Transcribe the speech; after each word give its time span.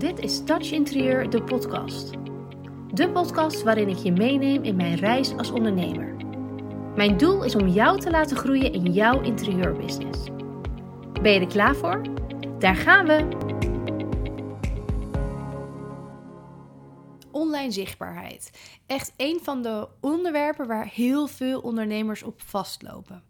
Dit 0.00 0.18
is 0.18 0.44
Touch 0.44 0.70
Interieur, 0.70 1.30
de 1.30 1.42
podcast. 1.42 2.10
De 2.94 3.10
podcast 3.12 3.62
waarin 3.62 3.88
ik 3.88 3.96
je 3.96 4.12
meeneem 4.12 4.62
in 4.62 4.76
mijn 4.76 4.94
reis 4.94 5.36
als 5.36 5.50
ondernemer. 5.50 6.16
Mijn 6.96 7.16
doel 7.16 7.44
is 7.44 7.54
om 7.54 7.68
jou 7.68 8.00
te 8.00 8.10
laten 8.10 8.36
groeien 8.36 8.72
in 8.72 8.92
jouw 8.92 9.20
interieurbusiness. 9.22 10.24
Ben 11.22 11.32
je 11.32 11.40
er 11.40 11.46
klaar 11.46 11.76
voor? 11.76 12.02
Daar 12.58 12.76
gaan 12.76 13.06
we! 13.06 13.28
Online 17.30 17.70
zichtbaarheid. 17.70 18.50
Echt 18.86 19.14
een 19.16 19.40
van 19.42 19.62
de 19.62 19.88
onderwerpen 20.00 20.66
waar 20.66 20.88
heel 20.92 21.26
veel 21.26 21.60
ondernemers 21.60 22.22
op 22.22 22.40
vastlopen. 22.42 23.22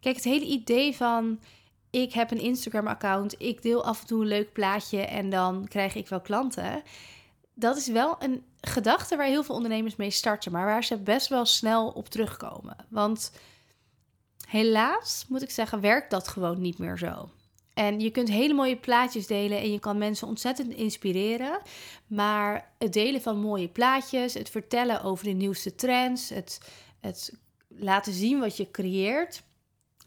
Kijk, 0.00 0.16
het 0.16 0.24
hele 0.24 0.46
idee 0.46 0.96
van 0.96 1.38
ik 1.94 2.12
heb 2.12 2.30
een 2.30 2.40
Instagram-account, 2.40 3.34
ik 3.38 3.62
deel 3.62 3.84
af 3.84 4.00
en 4.00 4.06
toe 4.06 4.20
een 4.20 4.28
leuk 4.28 4.52
plaatje 4.52 5.00
en 5.00 5.30
dan 5.30 5.68
krijg 5.68 5.94
ik 5.94 6.08
wel 6.08 6.20
klanten. 6.20 6.82
Dat 7.54 7.76
is 7.76 7.86
wel 7.86 8.16
een 8.18 8.44
gedachte 8.60 9.16
waar 9.16 9.26
heel 9.26 9.44
veel 9.44 9.54
ondernemers 9.54 9.96
mee 9.96 10.10
starten, 10.10 10.52
maar 10.52 10.66
waar 10.66 10.84
ze 10.84 10.98
best 10.98 11.28
wel 11.28 11.44
snel 11.44 11.88
op 11.88 12.08
terugkomen. 12.08 12.76
Want 12.88 13.32
helaas, 14.46 15.24
moet 15.28 15.42
ik 15.42 15.50
zeggen, 15.50 15.80
werkt 15.80 16.10
dat 16.10 16.28
gewoon 16.28 16.60
niet 16.60 16.78
meer 16.78 16.98
zo. 16.98 17.28
En 17.74 18.00
je 18.00 18.10
kunt 18.10 18.28
hele 18.28 18.54
mooie 18.54 18.76
plaatjes 18.76 19.26
delen 19.26 19.58
en 19.58 19.72
je 19.72 19.78
kan 19.78 19.98
mensen 19.98 20.28
ontzettend 20.28 20.72
inspireren. 20.72 21.60
Maar 22.06 22.72
het 22.78 22.92
delen 22.92 23.22
van 23.22 23.38
mooie 23.38 23.68
plaatjes, 23.68 24.34
het 24.34 24.50
vertellen 24.50 25.02
over 25.02 25.24
de 25.24 25.30
nieuwste 25.30 25.74
trends, 25.74 26.28
het, 26.28 26.60
het 27.00 27.32
laten 27.68 28.12
zien 28.12 28.40
wat 28.40 28.56
je 28.56 28.70
creëert, 28.70 29.42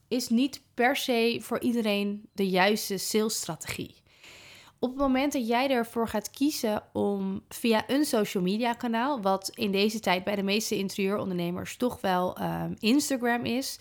is 0.08 0.30
niet 0.30 0.62
per 0.74 0.96
se 0.96 1.40
voor 1.42 1.60
iedereen 1.60 2.30
de 2.34 2.50
juiste 2.50 2.98
salesstrategie. 2.98 3.96
Op 4.80 4.90
het 4.90 4.98
moment 4.98 5.34
dat 5.34 5.48
jij 5.48 5.70
ervoor 5.70 6.08
gaat 6.08 6.30
kiezen 6.30 6.84
om 6.94 7.44
via 7.50 7.84
een 7.88 8.06
social 8.06 8.44
media 8.44 8.74
kanaal, 8.74 9.22
wat 9.22 9.52
in 9.54 9.72
deze 9.72 10.00
tijd 10.00 10.24
bij 10.24 10.36
de 10.36 10.44
meeste 10.44 10.78
interieurondernemers 10.78 11.78
toch 11.78 12.02
wel 12.02 12.42
um, 12.42 12.76
Instagram 12.80 13.46
is, 13.46 13.80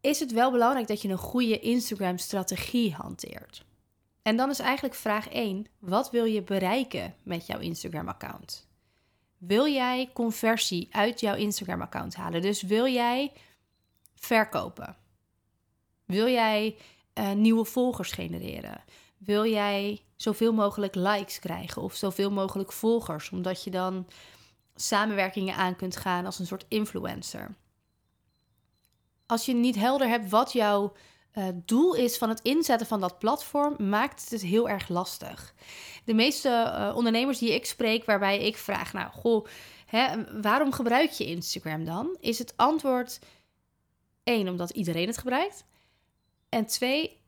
is 0.00 0.20
het 0.20 0.32
wel 0.32 0.50
belangrijk 0.50 0.86
dat 0.86 1.02
je 1.02 1.08
een 1.08 1.18
goede 1.18 1.58
Instagram-strategie 1.58 2.94
hanteert. 2.94 3.64
En 4.22 4.36
dan 4.36 4.50
is 4.50 4.58
eigenlijk 4.58 4.94
vraag 4.94 5.28
1: 5.28 5.66
wat 5.78 6.10
wil 6.10 6.24
je 6.24 6.42
bereiken 6.42 7.14
met 7.22 7.46
jouw 7.46 7.58
Instagram-account? 7.58 8.68
Wil 9.38 9.66
jij 9.66 10.10
conversie 10.12 10.88
uit 10.90 11.20
jouw 11.20 11.34
Instagram-account 11.34 12.14
halen? 12.14 12.42
Dus 12.42 12.62
wil 12.62 12.86
jij 12.86 13.32
verkopen? 14.20 14.96
Wil 16.04 16.28
jij 16.28 16.76
uh, 17.14 17.32
nieuwe 17.32 17.64
volgers 17.64 18.12
genereren? 18.12 18.84
Wil 19.18 19.46
jij 19.46 20.02
zoveel 20.16 20.52
mogelijk 20.52 20.94
likes 20.94 21.38
krijgen 21.38 21.82
of 21.82 21.94
zoveel 21.94 22.30
mogelijk 22.30 22.72
volgers, 22.72 23.30
omdat 23.30 23.64
je 23.64 23.70
dan 23.70 24.06
samenwerkingen 24.74 25.54
aan 25.54 25.76
kunt 25.76 25.96
gaan 25.96 26.26
als 26.26 26.38
een 26.38 26.46
soort 26.46 26.66
influencer? 26.68 27.56
Als 29.26 29.46
je 29.46 29.54
niet 29.54 29.76
helder 29.76 30.08
hebt 30.08 30.30
wat 30.30 30.52
jouw 30.52 30.92
uh, 31.34 31.44
doel 31.54 31.94
is 31.94 32.18
van 32.18 32.28
het 32.28 32.40
inzetten 32.42 32.86
van 32.86 33.00
dat 33.00 33.18
platform, 33.18 33.88
maakt 33.88 34.20
het 34.20 34.30
het 34.30 34.42
heel 34.42 34.68
erg 34.68 34.88
lastig. 34.88 35.54
De 36.04 36.14
meeste 36.14 36.48
uh, 36.48 36.96
ondernemers 36.96 37.38
die 37.38 37.54
ik 37.54 37.66
spreek, 37.66 38.04
waarbij 38.04 38.38
ik 38.38 38.56
vraag, 38.56 38.92
nou, 38.92 39.10
goh, 39.10 39.46
hè, 39.86 40.24
waarom 40.40 40.72
gebruik 40.72 41.10
je 41.10 41.26
Instagram 41.26 41.84
dan? 41.84 42.16
Is 42.20 42.38
het 42.38 42.52
antwoord 42.56 43.18
één, 44.22 44.48
omdat 44.48 44.70
iedereen 44.70 45.06
het 45.06 45.18
gebruikt. 45.18 45.64
En 46.48 46.66
twee, 46.66 47.20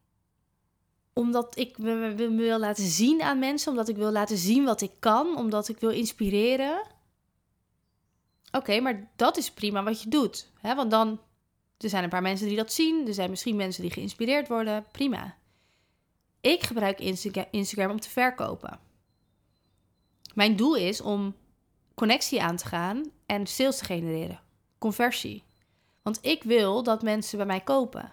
omdat 1.12 1.58
ik 1.58 1.78
me, 1.78 2.14
wil 2.14 2.58
laten 2.58 2.84
zien 2.84 3.22
aan 3.22 3.38
mensen, 3.38 3.70
omdat 3.70 3.88
ik 3.88 3.96
wil 3.96 4.10
laten 4.10 4.36
zien 4.36 4.64
wat 4.64 4.80
ik 4.80 4.92
kan, 4.98 5.36
omdat 5.36 5.68
ik 5.68 5.78
wil 5.78 5.90
inspireren. 5.90 6.82
Oké, 8.50 8.81
maar 8.81 9.10
dat 9.16 9.36
is 9.36 9.50
prima 9.50 9.82
wat 9.82 10.02
je 10.02 10.08
doet. 10.08 10.50
Hè? 10.60 10.75
Want 10.75 10.91
dan, 10.91 11.20
er 11.78 11.88
zijn 11.88 12.04
een 12.04 12.10
paar 12.10 12.22
mensen 12.22 12.47
die 12.47 12.56
dat 12.56 12.72
zien, 12.72 13.06
er 13.06 13.14
zijn 13.14 13.31
misschien 13.31 13.56
mensen 13.56 13.82
die 13.82 13.92
geïnspireerd 13.92 14.48
worden, 14.48 14.86
prima. 14.92 15.36
Ik 16.41 16.62
gebruik 16.62 17.00
Instagram 17.50 17.91
om 17.91 18.00
te 18.00 18.10
verkopen. 18.10 18.81
Mijn 20.34 20.56
doel 20.56 20.76
is 20.76 21.00
om 21.00 21.34
connectie 21.94 22.42
aan 22.42 22.56
te 22.56 22.66
gaan 22.66 23.10
en 23.26 23.47
sales 23.47 23.78
te 23.78 23.84
genereren, 23.84 24.41
conversie. 24.78 25.42
Want 26.02 26.18
ik 26.20 26.42
wil 26.42 26.82
dat 26.82 27.02
mensen 27.02 27.36
bij 27.36 27.46
mij 27.46 27.60
kopen. 27.60 28.12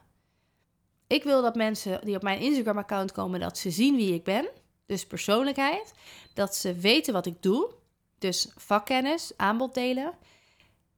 Ik 1.07 1.23
wil 1.23 1.41
dat 1.41 1.55
mensen 1.55 2.05
die 2.05 2.15
op 2.15 2.21
mijn 2.21 2.39
Instagram-account 2.39 3.11
komen, 3.11 3.39
dat 3.39 3.57
ze 3.57 3.71
zien 3.71 3.95
wie 3.95 4.13
ik 4.13 4.23
ben. 4.23 4.49
Dus 4.85 5.07
persoonlijkheid. 5.07 5.93
Dat 6.33 6.55
ze 6.55 6.73
weten 6.73 7.13
wat 7.13 7.25
ik 7.25 7.41
doe. 7.41 7.71
Dus 8.17 8.51
vakkennis, 8.55 9.31
aanbod 9.35 9.73
delen. 9.73 10.13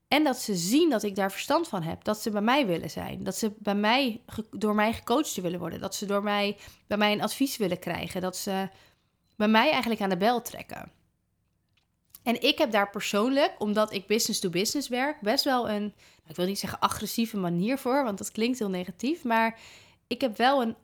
En 0.07 0.23
dat 0.23 0.37
ze 0.37 0.55
zien 0.55 0.89
dat 0.89 1.03
ik 1.03 1.15
daar 1.15 1.31
verstand 1.31 1.67
van 1.67 1.83
heb. 1.83 2.03
Dat 2.03 2.21
ze 2.21 2.29
bij 2.29 2.41
mij 2.41 2.65
willen 2.65 2.89
zijn. 2.89 3.23
Dat 3.23 3.35
ze 3.35 3.51
bij 3.57 3.75
mij, 3.75 4.21
door 4.51 4.75
mij 4.75 4.93
gecoacht 4.93 5.35
willen 5.35 5.59
worden. 5.59 5.79
Dat 5.79 5.95
ze 5.95 6.05
door 6.05 6.23
mij, 6.23 6.57
bij 6.87 6.97
mij 6.97 7.11
een 7.11 7.21
advies 7.21 7.57
willen 7.57 7.79
krijgen. 7.79 8.21
Dat 8.21 8.37
ze 8.37 8.69
bij 9.35 9.47
mij 9.47 9.71
eigenlijk 9.71 10.01
aan 10.01 10.09
de 10.09 10.17
bel 10.17 10.41
trekken. 10.41 10.91
En 12.23 12.41
ik 12.41 12.57
heb 12.57 12.71
daar 12.71 12.89
persoonlijk, 12.89 13.53
omdat 13.57 13.93
ik 13.93 14.07
business 14.07 14.39
to 14.39 14.49
business 14.49 14.87
werk, 14.87 15.21
best 15.21 15.43
wel 15.43 15.69
een, 15.69 15.93
ik 16.27 16.35
wil 16.35 16.45
niet 16.45 16.59
zeggen 16.59 16.79
agressieve 16.79 17.37
manier 17.37 17.77
voor, 17.77 18.03
want 18.03 18.17
dat 18.17 18.31
klinkt 18.31 18.59
heel 18.59 18.69
negatief, 18.69 19.23
maar 19.23 19.59
ik 20.07 20.21
heb 20.21 20.37
wel 20.37 20.61
een 20.61 20.75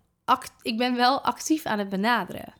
ik 0.62 0.78
ben 0.78 0.96
wel 0.96 1.22
actief 1.22 1.66
aan 1.66 1.80
het 1.80 1.90
benaderen. 1.90 2.54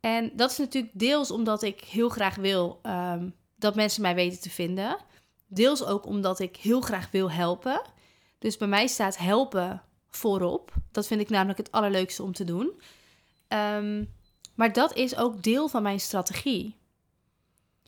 En 0.00 0.30
dat 0.34 0.50
is 0.50 0.58
natuurlijk 0.58 0.92
deels 0.98 1.30
omdat 1.30 1.62
ik 1.62 1.80
heel 1.80 2.08
graag 2.08 2.34
wil 2.34 2.80
um, 2.82 3.34
dat 3.56 3.74
mensen 3.74 4.02
mij 4.02 4.14
weten 4.14 4.40
te 4.40 4.50
vinden. 4.50 4.96
Deels 5.46 5.84
ook 5.84 6.06
omdat 6.06 6.40
ik 6.40 6.56
heel 6.56 6.80
graag 6.80 7.10
wil 7.10 7.30
helpen. 7.30 7.82
Dus 8.38 8.56
bij 8.56 8.68
mij 8.68 8.86
staat 8.86 9.18
helpen 9.18 9.82
voorop. 10.10 10.72
Dat 10.92 11.06
vind 11.06 11.20
ik 11.20 11.28
namelijk 11.28 11.58
het 11.58 11.72
allerleukste 11.72 12.22
om 12.22 12.32
te 12.32 12.44
doen. 12.44 12.80
Um, 13.48 14.14
maar 14.54 14.72
dat 14.72 14.94
is 14.94 15.16
ook 15.16 15.42
deel 15.42 15.68
van 15.68 15.82
mijn 15.82 16.00
strategie. 16.00 16.76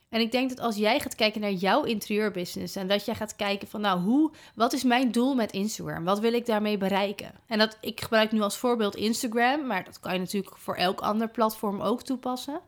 En 0.09 0.21
ik 0.21 0.33
denk 0.33 0.49
dat 0.49 0.61
als 0.61 0.77
jij 0.77 1.01
gaat 1.01 1.15
kijken 1.15 1.41
naar 1.41 1.53
jouw 1.53 1.83
interieurbusiness 1.85 2.77
en 2.77 2.89
dat 2.89 3.05
jij 3.05 3.15
gaat 3.15 3.37
kijken 3.37 3.69
van 3.69 3.81
nou, 3.81 4.01
hoe, 4.01 4.33
wat 4.55 4.73
is 4.73 4.83
mijn 4.83 5.13
doel 5.13 5.35
met 5.35 5.53
Instagram? 5.53 6.05
Wat 6.05 6.19
wil 6.19 6.33
ik 6.33 6.47
daarmee 6.47 6.79
bereiken? 6.79 7.33
En 7.47 7.59
dat 7.59 7.79
ik 7.81 8.01
gebruik 8.01 8.33
nu 8.33 8.41
als 8.41 8.57
voorbeeld 8.57 8.97
Instagram, 8.97 9.67
maar 9.67 9.85
dat 9.85 10.01
kan 10.01 10.13
je 10.13 10.19
natuurlijk 10.19 10.57
voor 10.57 10.75
elk 10.75 11.01
ander 11.01 11.29
platform 11.29 11.81
ook 11.81 12.03
toepassen. 12.03 12.61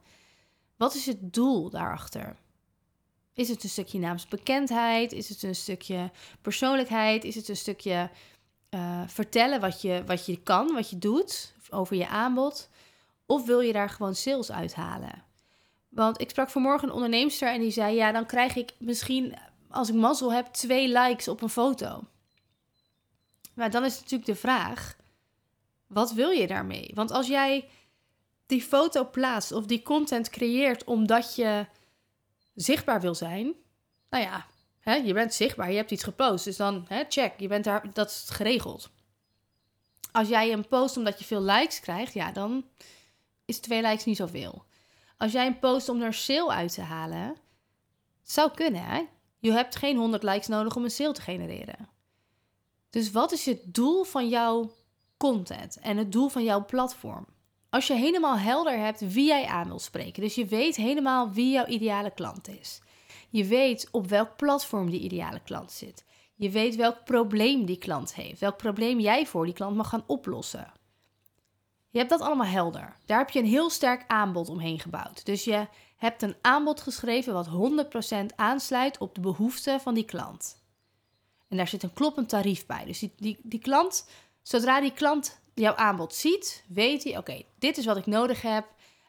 Wat 0.76 0.94
is 0.94 1.06
het 1.06 1.32
doel 1.32 1.70
daarachter? 1.70 2.36
Is 3.34 3.48
het 3.48 3.62
een 3.62 3.68
stukje 3.68 3.98
naamsbekendheid? 3.98 5.12
Is 5.12 5.28
het 5.28 5.42
een 5.42 5.54
stukje 5.54 6.10
persoonlijkheid? 6.42 7.24
Is 7.24 7.34
het 7.34 7.48
een 7.48 7.56
stukje 7.56 8.10
uh, 8.70 9.02
vertellen 9.06 9.60
wat 9.60 9.82
je, 9.82 10.02
wat 10.06 10.26
je 10.26 10.42
kan, 10.42 10.72
wat 10.72 10.90
je 10.90 10.98
doet 10.98 11.54
over 11.70 11.96
je 11.96 12.08
aanbod? 12.08 12.68
Of 13.26 13.46
wil 13.46 13.60
je 13.60 13.72
daar 13.72 13.90
gewoon 13.90 14.14
sales 14.14 14.52
uithalen? 14.52 15.29
Want 15.90 16.20
ik 16.20 16.30
sprak 16.30 16.50
vanmorgen 16.50 16.88
een 16.88 16.94
onderneemster 16.94 17.48
en 17.48 17.60
die 17.60 17.70
zei: 17.70 17.94
Ja, 17.94 18.12
dan 18.12 18.26
krijg 18.26 18.56
ik 18.56 18.72
misschien, 18.78 19.34
als 19.68 19.88
ik 19.88 19.94
mazzel 19.94 20.32
heb, 20.32 20.46
twee 20.46 20.88
likes 20.88 21.28
op 21.28 21.42
een 21.42 21.48
foto. 21.48 22.04
Maar 23.54 23.70
dan 23.70 23.84
is 23.84 23.94
natuurlijk 23.94 24.26
de 24.26 24.34
vraag: 24.34 24.96
wat 25.86 26.12
wil 26.12 26.30
je 26.30 26.46
daarmee? 26.46 26.90
Want 26.94 27.10
als 27.10 27.26
jij 27.26 27.68
die 28.46 28.62
foto 28.62 29.10
plaatst 29.10 29.52
of 29.52 29.66
die 29.66 29.82
content 29.82 30.30
creëert 30.30 30.84
omdat 30.84 31.34
je 31.34 31.66
zichtbaar 32.54 33.00
wil 33.00 33.14
zijn, 33.14 33.54
nou 34.10 34.24
ja, 34.24 34.46
hè, 34.80 34.94
je 34.94 35.12
bent 35.12 35.34
zichtbaar, 35.34 35.70
je 35.70 35.76
hebt 35.76 35.90
iets 35.90 36.04
gepost, 36.04 36.44
dus 36.44 36.56
dan 36.56 36.84
hè, 36.88 37.04
check, 37.08 37.40
je 37.40 37.48
bent 37.48 37.64
daar, 37.64 37.92
dat 37.92 38.10
is 38.10 38.26
geregeld. 38.28 38.90
Als 40.12 40.28
jij 40.28 40.52
een 40.52 40.68
post 40.68 40.96
omdat 40.96 41.18
je 41.18 41.24
veel 41.24 41.42
likes 41.42 41.80
krijgt, 41.80 42.12
ja, 42.12 42.32
dan 42.32 42.64
is 43.44 43.58
twee 43.58 43.82
likes 43.82 44.04
niet 44.04 44.16
zoveel. 44.16 44.64
Als 45.20 45.32
jij 45.32 45.46
een 45.46 45.58
post 45.58 45.88
om 45.88 46.02
er 46.02 46.14
sale 46.14 46.50
uit 46.50 46.74
te 46.74 46.80
halen, 46.80 47.26
het 48.20 48.30
zou 48.30 48.50
kunnen, 48.50 48.84
hè? 48.84 49.02
Je 49.38 49.52
hebt 49.52 49.76
geen 49.76 49.96
100 49.96 50.22
likes 50.22 50.46
nodig 50.46 50.76
om 50.76 50.84
een 50.84 50.90
sale 50.90 51.12
te 51.12 51.20
genereren. 51.20 51.88
Dus 52.90 53.10
wat 53.10 53.32
is 53.32 53.46
het 53.46 53.74
doel 53.74 54.04
van 54.04 54.28
jouw 54.28 54.72
content 55.16 55.78
en 55.80 55.96
het 55.96 56.12
doel 56.12 56.28
van 56.28 56.44
jouw 56.44 56.64
platform? 56.64 57.26
Als 57.70 57.86
je 57.86 57.94
helemaal 57.94 58.38
helder 58.38 58.78
hebt 58.78 59.12
wie 59.12 59.26
jij 59.26 59.46
aan 59.46 59.68
wil 59.68 59.78
spreken, 59.78 60.22
dus 60.22 60.34
je 60.34 60.46
weet 60.46 60.76
helemaal 60.76 61.30
wie 61.30 61.50
jouw 61.50 61.66
ideale 61.66 62.10
klant 62.10 62.48
is. 62.48 62.80
Je 63.28 63.44
weet 63.44 63.88
op 63.90 64.08
welk 64.08 64.36
platform 64.36 64.90
die 64.90 65.00
ideale 65.00 65.40
klant 65.40 65.72
zit. 65.72 66.04
Je 66.34 66.50
weet 66.50 66.76
welk 66.76 67.04
probleem 67.04 67.64
die 67.64 67.78
klant 67.78 68.14
heeft, 68.14 68.40
welk 68.40 68.56
probleem 68.56 69.00
jij 69.00 69.26
voor 69.26 69.44
die 69.44 69.54
klant 69.54 69.76
mag 69.76 69.88
gaan 69.88 70.04
oplossen. 70.06 70.72
Je 71.90 71.98
hebt 71.98 72.10
dat 72.10 72.20
allemaal 72.20 72.46
helder. 72.46 72.96
Daar 73.06 73.18
heb 73.18 73.30
je 73.30 73.38
een 73.38 73.44
heel 73.44 73.70
sterk 73.70 74.04
aanbod 74.06 74.48
omheen 74.48 74.78
gebouwd. 74.80 75.24
Dus 75.24 75.44
je 75.44 75.66
hebt 75.96 76.22
een 76.22 76.36
aanbod 76.40 76.80
geschreven 76.80 77.32
wat 77.32 77.48
100% 78.32 78.34
aansluit 78.36 78.98
op 78.98 79.14
de 79.14 79.20
behoeften 79.20 79.80
van 79.80 79.94
die 79.94 80.04
klant. 80.04 80.62
En 81.48 81.56
daar 81.56 81.68
zit 81.68 81.82
een 81.82 81.92
kloppend 81.92 82.28
tarief 82.28 82.66
bij. 82.66 82.84
Dus 82.84 82.98
die, 82.98 83.12
die, 83.16 83.38
die 83.42 83.60
klant, 83.60 84.08
zodra 84.42 84.80
die 84.80 84.92
klant 84.92 85.40
jouw 85.54 85.74
aanbod 85.74 86.14
ziet, 86.14 86.64
weet 86.68 87.04
hij: 87.04 87.18
oké, 87.18 87.42
dit 87.58 87.78
is 87.78 87.84
wat 87.84 87.96
ik 87.96 88.06
nodig 88.06 88.42
heb. 88.42 88.66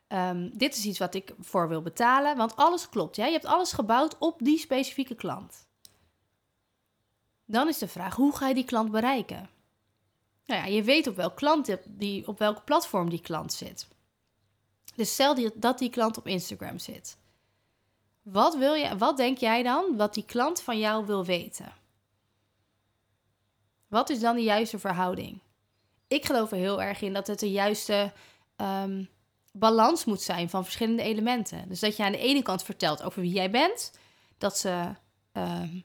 ehm, 0.07 0.49
dit 0.53 0.75
is 0.75 0.85
iets 0.85 0.99
wat 0.99 1.15
ik 1.15 1.33
voor 1.39 1.67
wil 1.67 1.81
betalen. 1.81 2.37
Want 2.37 2.55
alles 2.55 2.89
klopt. 2.89 3.15
Ja? 3.15 3.25
Je 3.25 3.31
hebt 3.31 3.45
alles 3.45 3.71
gebouwd 3.71 4.17
op 4.17 4.39
die 4.39 4.57
specifieke 4.57 5.15
klant. 5.15 5.67
Dan 7.45 7.67
is 7.67 7.77
de 7.77 7.87
vraag, 7.87 8.15
hoe 8.15 8.35
ga 8.35 8.47
je 8.47 8.53
die 8.53 8.65
klant 8.65 8.91
bereiken? 8.91 9.49
Nou 10.51 10.63
ja, 10.63 10.69
je 10.69 10.83
weet 10.83 11.07
op 11.07 11.15
welk, 11.15 11.35
klant 11.35 11.77
die, 11.85 12.27
op 12.27 12.39
welk 12.39 12.63
platform 12.63 13.09
die 13.09 13.21
klant 13.21 13.53
zit. 13.53 13.87
Dus 14.95 15.13
stel 15.13 15.35
die, 15.35 15.51
dat 15.55 15.79
die 15.79 15.89
klant 15.89 16.17
op 16.17 16.27
Instagram 16.27 16.79
zit. 16.79 17.17
Wat, 18.21 18.57
wil 18.57 18.73
je, 18.73 18.97
wat 18.97 19.17
denk 19.17 19.37
jij 19.37 19.63
dan 19.63 19.97
wat 19.97 20.13
die 20.13 20.25
klant 20.25 20.61
van 20.61 20.79
jou 20.79 21.05
wil 21.05 21.25
weten? 21.25 21.73
Wat 23.87 24.09
is 24.09 24.19
dan 24.19 24.35
de 24.35 24.43
juiste 24.43 24.79
verhouding? 24.79 25.39
Ik 26.07 26.25
geloof 26.25 26.51
er 26.51 26.57
heel 26.57 26.81
erg 26.81 27.01
in 27.01 27.13
dat 27.13 27.27
het 27.27 27.39
de 27.39 27.51
juiste 27.51 28.11
um, 28.57 29.09
balans 29.51 30.05
moet 30.05 30.21
zijn 30.21 30.49
van 30.49 30.63
verschillende 30.63 31.03
elementen. 31.03 31.69
Dus 31.69 31.79
dat 31.79 31.97
je 31.97 32.03
aan 32.03 32.11
de 32.11 32.17
ene 32.17 32.41
kant 32.41 32.63
vertelt 32.63 33.03
over 33.03 33.21
wie 33.21 33.33
jij 33.33 33.51
bent, 33.51 33.91
dat 34.37 34.57
ze 34.57 34.95
um, 35.33 35.83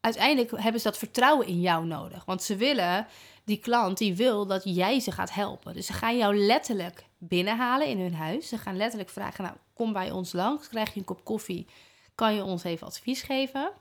uiteindelijk 0.00 0.50
hebben 0.50 0.80
ze 0.80 0.88
dat 0.88 0.98
vertrouwen 0.98 1.46
in 1.46 1.60
jou 1.60 1.86
nodig. 1.86 2.24
Want 2.24 2.42
ze 2.42 2.56
willen, 2.56 3.06
die 3.44 3.58
klant 3.58 3.98
die 3.98 4.16
wil 4.16 4.46
dat 4.46 4.62
jij 4.64 5.00
ze 5.00 5.12
gaat 5.12 5.32
helpen. 5.32 5.74
Dus 5.74 5.86
ze 5.86 5.92
gaan 5.92 6.16
jou 6.16 6.36
letterlijk 6.36 7.04
binnenhalen 7.18 7.86
in 7.86 8.00
hun 8.00 8.14
huis. 8.14 8.48
Ze 8.48 8.58
gaan 8.58 8.76
letterlijk 8.76 9.10
vragen, 9.10 9.44
nou 9.44 9.56
kom 9.74 9.92
bij 9.92 10.10
ons 10.10 10.32
langs, 10.32 10.68
krijg 10.68 10.92
je 10.92 10.98
een 10.98 11.04
kop 11.04 11.24
koffie, 11.24 11.66
kan 12.14 12.34
je 12.34 12.44
ons 12.44 12.64
even 12.64 12.86
advies 12.86 13.22
geven? 13.22 13.72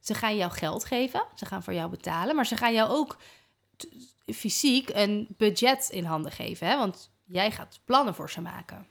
Ze 0.00 0.14
gaan 0.14 0.36
jou 0.36 0.52
geld 0.52 0.84
geven, 0.84 1.24
ze 1.34 1.46
gaan 1.46 1.62
voor 1.62 1.74
jou 1.74 1.90
betalen, 1.90 2.36
maar 2.36 2.46
ze 2.46 2.56
gaan 2.56 2.72
jou 2.72 2.90
ook 2.90 3.16
fysiek 4.26 4.88
een 4.92 5.26
budget 5.36 5.88
in 5.90 6.04
handen 6.04 6.32
geven. 6.32 6.66
Hè? 6.66 6.76
Want 6.76 7.10
jij 7.24 7.50
gaat 7.50 7.80
plannen 7.84 8.14
voor 8.14 8.30
ze 8.30 8.40
maken. 8.40 8.86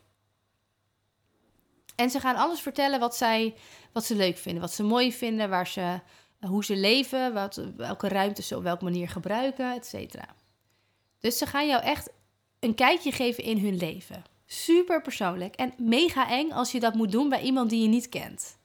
En 1.96 2.10
ze 2.10 2.20
gaan 2.20 2.36
alles 2.36 2.62
vertellen 2.62 3.00
wat, 3.00 3.16
zij, 3.16 3.56
wat 3.92 4.06
ze 4.06 4.16
leuk 4.16 4.38
vinden, 4.38 4.62
wat 4.62 4.74
ze 4.74 4.84
mooi 4.84 5.14
vinden, 5.14 5.50
waar 5.50 5.68
ze, 5.68 6.00
hoe 6.48 6.66
ze 6.66 6.76
leven, 6.76 7.34
wat, 7.34 7.62
welke 7.76 8.08
ruimte 8.08 8.42
ze 8.42 8.58
op 8.58 8.64
welke 8.64 8.84
manier 8.84 9.10
gebruiken, 9.10 9.74
et 9.74 9.86
cetera. 9.86 10.36
Dus 11.20 11.38
ze 11.38 11.46
gaan 11.46 11.68
jou 11.68 11.84
echt 11.84 12.10
een 12.60 12.76
kijkje 12.76 13.12
geven 13.12 13.44
in 13.44 13.58
hun 13.58 13.78
leven. 13.78 14.24
Super 14.46 15.02
persoonlijk 15.02 15.56
en 15.56 15.74
mega 15.78 16.30
eng 16.30 16.52
als 16.52 16.72
je 16.72 16.80
dat 16.80 16.94
moet 16.94 17.12
doen 17.12 17.30
bij 17.30 17.42
iemand 17.42 17.70
die 17.70 17.82
je 17.82 17.88
niet 17.88 18.10
kent. 18.10 18.58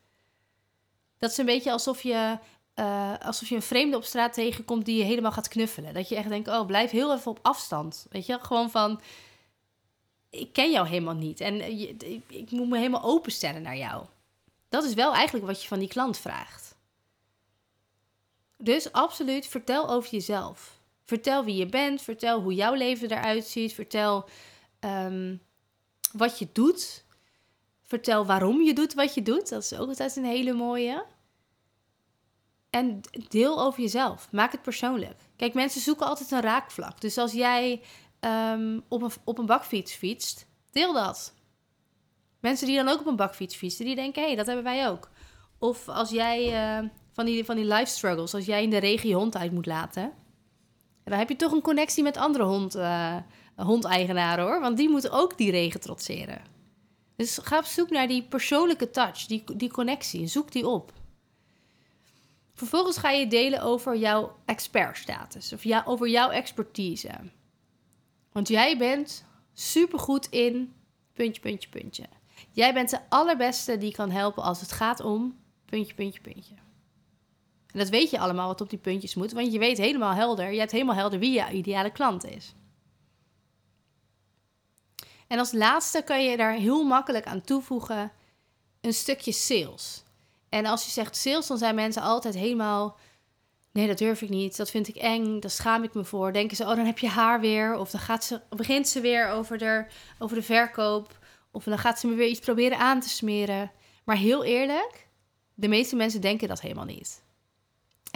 Dat 1.19 1.31
is 1.31 1.37
een 1.37 1.47
beetje 1.47 1.73
alsof 1.73 2.03
je, 2.03 2.39
uh, 2.75 3.19
alsof 3.19 3.49
je 3.49 3.55
een 3.55 3.63
vreemde 3.63 3.97
op 3.97 4.05
straat 4.05 4.33
tegenkomt 4.33 4.85
die 4.85 4.99
je 4.99 5.05
helemaal 5.05 5.33
gaat 5.33 5.49
knuffelen. 5.49 5.95
Dat 5.95 6.09
je 6.09 6.17
echt 6.17 6.29
denkt, 6.29 6.49
oh, 6.49 6.67
blijf 6.67 6.91
heel 6.91 7.15
even 7.15 7.31
op 7.31 7.39
afstand. 7.43 8.07
Weet 8.11 8.27
je, 8.27 8.39
gewoon 8.41 8.71
van, 8.71 9.01
ik 10.31 10.53
ken 10.53 10.71
jou 10.71 10.89
helemaal 10.89 11.15
niet. 11.15 11.41
En 11.41 11.81
ik, 11.81 12.03
ik 12.29 12.51
moet 12.51 12.69
me 12.69 12.77
helemaal 12.77 13.03
openstellen 13.03 13.63
naar 13.63 13.77
jou. 13.77 14.05
Dat 14.69 14.85
is 14.85 14.95
wel 14.95 15.15
eigenlijk 15.15 15.47
wat 15.47 15.63
je 15.63 15.69
van 15.69 15.79
die 15.79 15.89
klant 15.89 16.19
vraagt. 16.19 16.76
Dus 18.59 18.93
absoluut, 18.93 19.47
vertel 19.47 19.89
over 19.89 20.11
jezelf. 20.11 20.81
Vertel 21.05 21.45
wie 21.45 21.57
je 21.57 21.67
bent, 21.67 22.03
vertel 22.03 22.41
hoe 22.41 22.55
jouw 22.55 22.75
leven 22.75 23.11
eruit 23.11 23.45
ziet, 23.45 23.73
vertel 23.73 24.29
um, 24.81 25.43
wat 26.13 26.39
je 26.39 26.49
doet. 26.53 27.05
Vertel 27.85 28.27
waarom 28.27 28.63
je 28.63 28.73
doet 28.73 28.95
wat 28.95 29.15
je 29.15 29.23
doet. 29.23 29.49
Dat 29.49 29.63
is 29.63 29.75
ook 29.75 29.89
altijd 29.89 30.17
een 30.17 30.25
hele 30.25 30.53
mooie. 30.53 31.05
En 32.71 33.01
deel 33.29 33.61
over 33.61 33.81
jezelf. 33.81 34.33
Maak 34.33 34.53
het 34.53 34.63
persoonlijk. 34.63 35.19
Kijk, 35.37 35.55
mensen 35.55 35.81
zoeken 35.81 36.07
altijd 36.07 36.31
een 36.31 36.41
raakvlak. 36.41 37.01
Dus 37.01 37.19
als 37.19 37.33
jij 37.33 37.83
um, 38.21 38.85
op, 38.89 39.03
een, 39.03 39.11
op 39.25 39.39
een 39.39 39.47
bakfiets 39.47 39.95
fietst, 39.95 40.47
deel 40.71 40.93
dat. 40.93 41.35
Mensen 42.41 42.67
die 42.67 42.77
dan 42.77 42.89
ook 42.89 43.01
op 43.01 43.07
een 43.07 43.17
bakfiets 43.17 43.57
fietsen, 43.57 43.85
die 43.85 43.95
denken: 43.95 44.23
hé, 44.23 44.27
hey, 44.27 44.37
dat 44.37 44.47
hebben 44.47 44.65
wij 44.65 44.89
ook. 44.89 45.11
Of 45.59 45.89
als 45.89 46.11
jij 46.11 46.81
uh, 46.83 46.89
van, 47.17 47.27
die, 47.27 47.45
van 47.45 47.57
die 47.57 47.65
life 47.65 47.91
struggles, 47.91 48.35
als 48.35 48.45
jij 48.45 48.63
in 48.63 48.71
de 48.71 48.79
regen 48.79 49.13
hond 49.13 49.37
uit 49.37 49.53
moet 49.53 49.67
laten, 49.67 50.13
dan 51.05 51.19
heb 51.19 51.29
je 51.29 51.37
toch 51.37 51.53
een 51.53 51.61
connectie 51.61 52.03
met 52.03 52.17
andere 52.17 52.45
hond, 52.45 52.77
uh, 52.77 53.17
hondeigenaren 53.57 54.45
hoor. 54.45 54.61
Want 54.61 54.77
die 54.77 54.89
moeten 54.89 55.11
ook 55.11 55.39
die 55.39 55.51
regen 55.51 55.81
trotseren. 55.81 56.41
Dus 57.17 57.39
ga 57.43 57.59
op 57.59 57.65
zoek 57.65 57.91
naar 57.91 58.09
die 58.09 58.23
persoonlijke 58.23 58.91
touch, 58.91 59.27
die, 59.27 59.45
die 59.57 59.71
connectie. 59.71 60.27
Zoek 60.27 60.53
die 60.53 60.69
op. 60.69 60.93
Vervolgens 62.55 62.97
ga 62.97 63.11
je 63.11 63.27
delen 63.27 63.63
over 63.63 63.97
jouw 63.97 64.37
expertstatus 64.45 65.53
of 65.53 65.65
ja, 65.65 65.83
over 65.87 66.09
jouw 66.09 66.31
expertise. 66.31 67.11
Want 68.33 68.49
jij 68.49 68.79
bent 68.79 69.25
supergoed 69.53 70.27
in 70.31 70.73
puntje, 71.13 71.41
puntje, 71.41 71.69
puntje. 71.69 72.05
Jij 72.51 72.75
bent 72.75 72.91
de 72.91 73.01
allerbeste 73.09 73.79
die 73.79 73.93
kan 73.93 74.11
helpen 74.11 74.43
als 74.43 74.61
het 74.61 74.73
gaat 74.73 75.01
om 75.01 75.39
puntje, 75.65 75.95
puntje, 75.95 76.21
puntje. 76.21 76.55
En 77.77 77.83
dat 77.83 77.91
weet 77.91 78.11
je 78.11 78.19
allemaal 78.19 78.47
wat 78.47 78.61
op 78.61 78.71
die 78.71 78.79
puntjes 78.79 79.15
moet, 79.15 79.33
want 79.33 79.53
je 79.53 79.59
weet 79.59 79.79
helemaal 79.79 80.13
helder, 80.13 80.53
je 80.53 80.59
hebt 80.59 80.73
helemaal 80.73 80.95
helder 80.95 81.19
wie 81.19 81.33
je 81.33 81.51
ideale 81.51 81.91
klant 81.91 82.25
is. 82.25 82.55
En 85.27 85.39
als 85.39 85.53
laatste 85.53 86.03
kan 86.03 86.25
je 86.25 86.37
daar 86.37 86.53
heel 86.53 86.85
makkelijk 86.85 87.27
aan 87.27 87.41
toevoegen 87.41 88.13
een 88.81 88.95
stukje 88.95 89.33
sales. 89.33 90.03
En 90.49 90.67
als 90.67 90.85
je 90.85 90.91
zegt 90.91 91.17
sales, 91.17 91.47
dan 91.47 91.59
zijn 91.59 91.75
mensen 91.75 92.03
altijd 92.03 92.35
helemaal. 92.35 92.99
Nee, 93.73 93.87
dat 93.87 93.99
durf 93.99 94.23
ik 94.23 94.29
niet. 94.29 94.57
Dat 94.57 94.71
vind 94.71 94.89
ik 94.89 94.97
eng. 94.97 95.41
Daar 95.41 95.51
schaam 95.51 95.83
ik 95.83 95.95
me 95.95 96.05
voor. 96.05 96.33
Denken 96.33 96.57
ze, 96.57 96.63
oh, 96.63 96.77
dan 96.77 96.87
heb 96.87 96.99
je 96.99 97.09
haar 97.09 97.41
weer. 97.41 97.79
Of 97.79 97.91
dan 97.91 98.01
gaat 98.01 98.25
ze, 98.25 98.41
begint 98.49 98.89
ze 98.89 99.01
weer 99.01 99.29
over 99.29 99.59
de, 99.59 99.87
over 100.19 100.37
de 100.37 100.43
verkoop. 100.43 101.19
Of 101.51 101.65
dan 101.65 101.79
gaat 101.79 102.01
ze 102.01 102.07
me 102.07 102.15
weer 102.15 102.29
iets 102.29 102.41
proberen 102.41 102.79
aan 102.79 103.01
te 103.01 103.09
smeren. 103.09 103.73
Maar 104.05 104.17
heel 104.17 104.45
eerlijk, 104.45 105.09
de 105.55 105.69
meeste 105.69 105.97
mensen 105.97 106.21
denken 106.21 106.49
dat 106.49 106.61
helemaal 106.61 106.85
niet. 106.85 107.25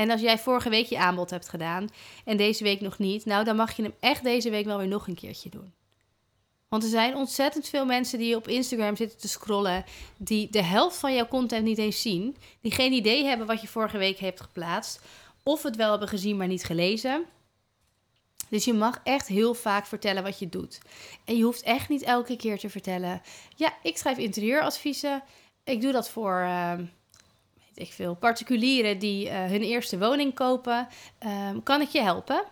En 0.01 0.11
als 0.11 0.21
jij 0.21 0.39
vorige 0.39 0.69
week 0.69 0.87
je 0.87 0.99
aanbod 0.99 1.31
hebt 1.31 1.49
gedaan 1.49 1.89
en 2.25 2.37
deze 2.37 2.65
week 2.65 2.81
nog 2.81 2.99
niet, 2.99 3.25
nou 3.25 3.45
dan 3.45 3.57
mag 3.57 3.77
je 3.77 3.83
hem 3.83 3.95
echt 4.01 4.23
deze 4.23 4.51
week 4.51 4.65
wel 4.65 4.79
weer 4.79 4.89
nog 4.89 5.09
een 5.09 5.15
keertje 5.15 5.49
doen. 5.49 5.73
Want 6.69 6.83
er 6.83 6.89
zijn 6.89 7.15
ontzettend 7.15 7.69
veel 7.69 7.85
mensen 7.85 8.19
die 8.19 8.37
op 8.37 8.49
Instagram 8.49 8.97
zitten 8.97 9.19
te 9.19 9.29
scrollen, 9.29 9.85
die 10.17 10.51
de 10.51 10.63
helft 10.63 10.97
van 10.97 11.15
jouw 11.15 11.29
content 11.29 11.65
niet 11.65 11.79
eens 11.79 12.03
zien, 12.03 12.37
die 12.61 12.73
geen 12.73 12.93
idee 12.93 13.25
hebben 13.25 13.47
wat 13.47 13.61
je 13.61 13.69
vorige 13.69 13.99
week 13.99 14.19
hebt 14.19 14.41
geplaatst, 14.41 15.01
of 15.43 15.63
het 15.63 15.77
wel 15.77 15.91
hebben 15.91 16.09
gezien 16.09 16.37
maar 16.37 16.47
niet 16.47 16.65
gelezen. 16.65 17.25
Dus 18.49 18.65
je 18.65 18.73
mag 18.73 19.01
echt 19.05 19.27
heel 19.27 19.55
vaak 19.55 19.87
vertellen 19.87 20.23
wat 20.23 20.39
je 20.39 20.49
doet. 20.49 20.81
En 21.25 21.37
je 21.37 21.43
hoeft 21.43 21.63
echt 21.63 21.89
niet 21.89 22.03
elke 22.03 22.37
keer 22.37 22.59
te 22.59 22.71
vertellen: 22.71 23.23
ja, 23.57 23.73
ik 23.83 23.97
schrijf 23.97 24.19
interieuradviezen. 24.19 25.23
Ik 25.65 25.81
doe 25.81 25.93
dat 25.93 26.11
voor. 26.11 26.49
Weet 26.81 26.89
ik 27.81 27.93
veel, 27.93 28.15
particulieren 28.15 28.99
die 28.99 29.27
uh, 29.27 29.45
hun 29.45 29.63
eerste 29.63 29.99
woning 29.99 30.35
kopen. 30.35 30.89
Uh, 31.27 31.51
kan 31.65 31.81
ik 31.81 31.89
je 31.89 32.01
helpen? 32.01 32.45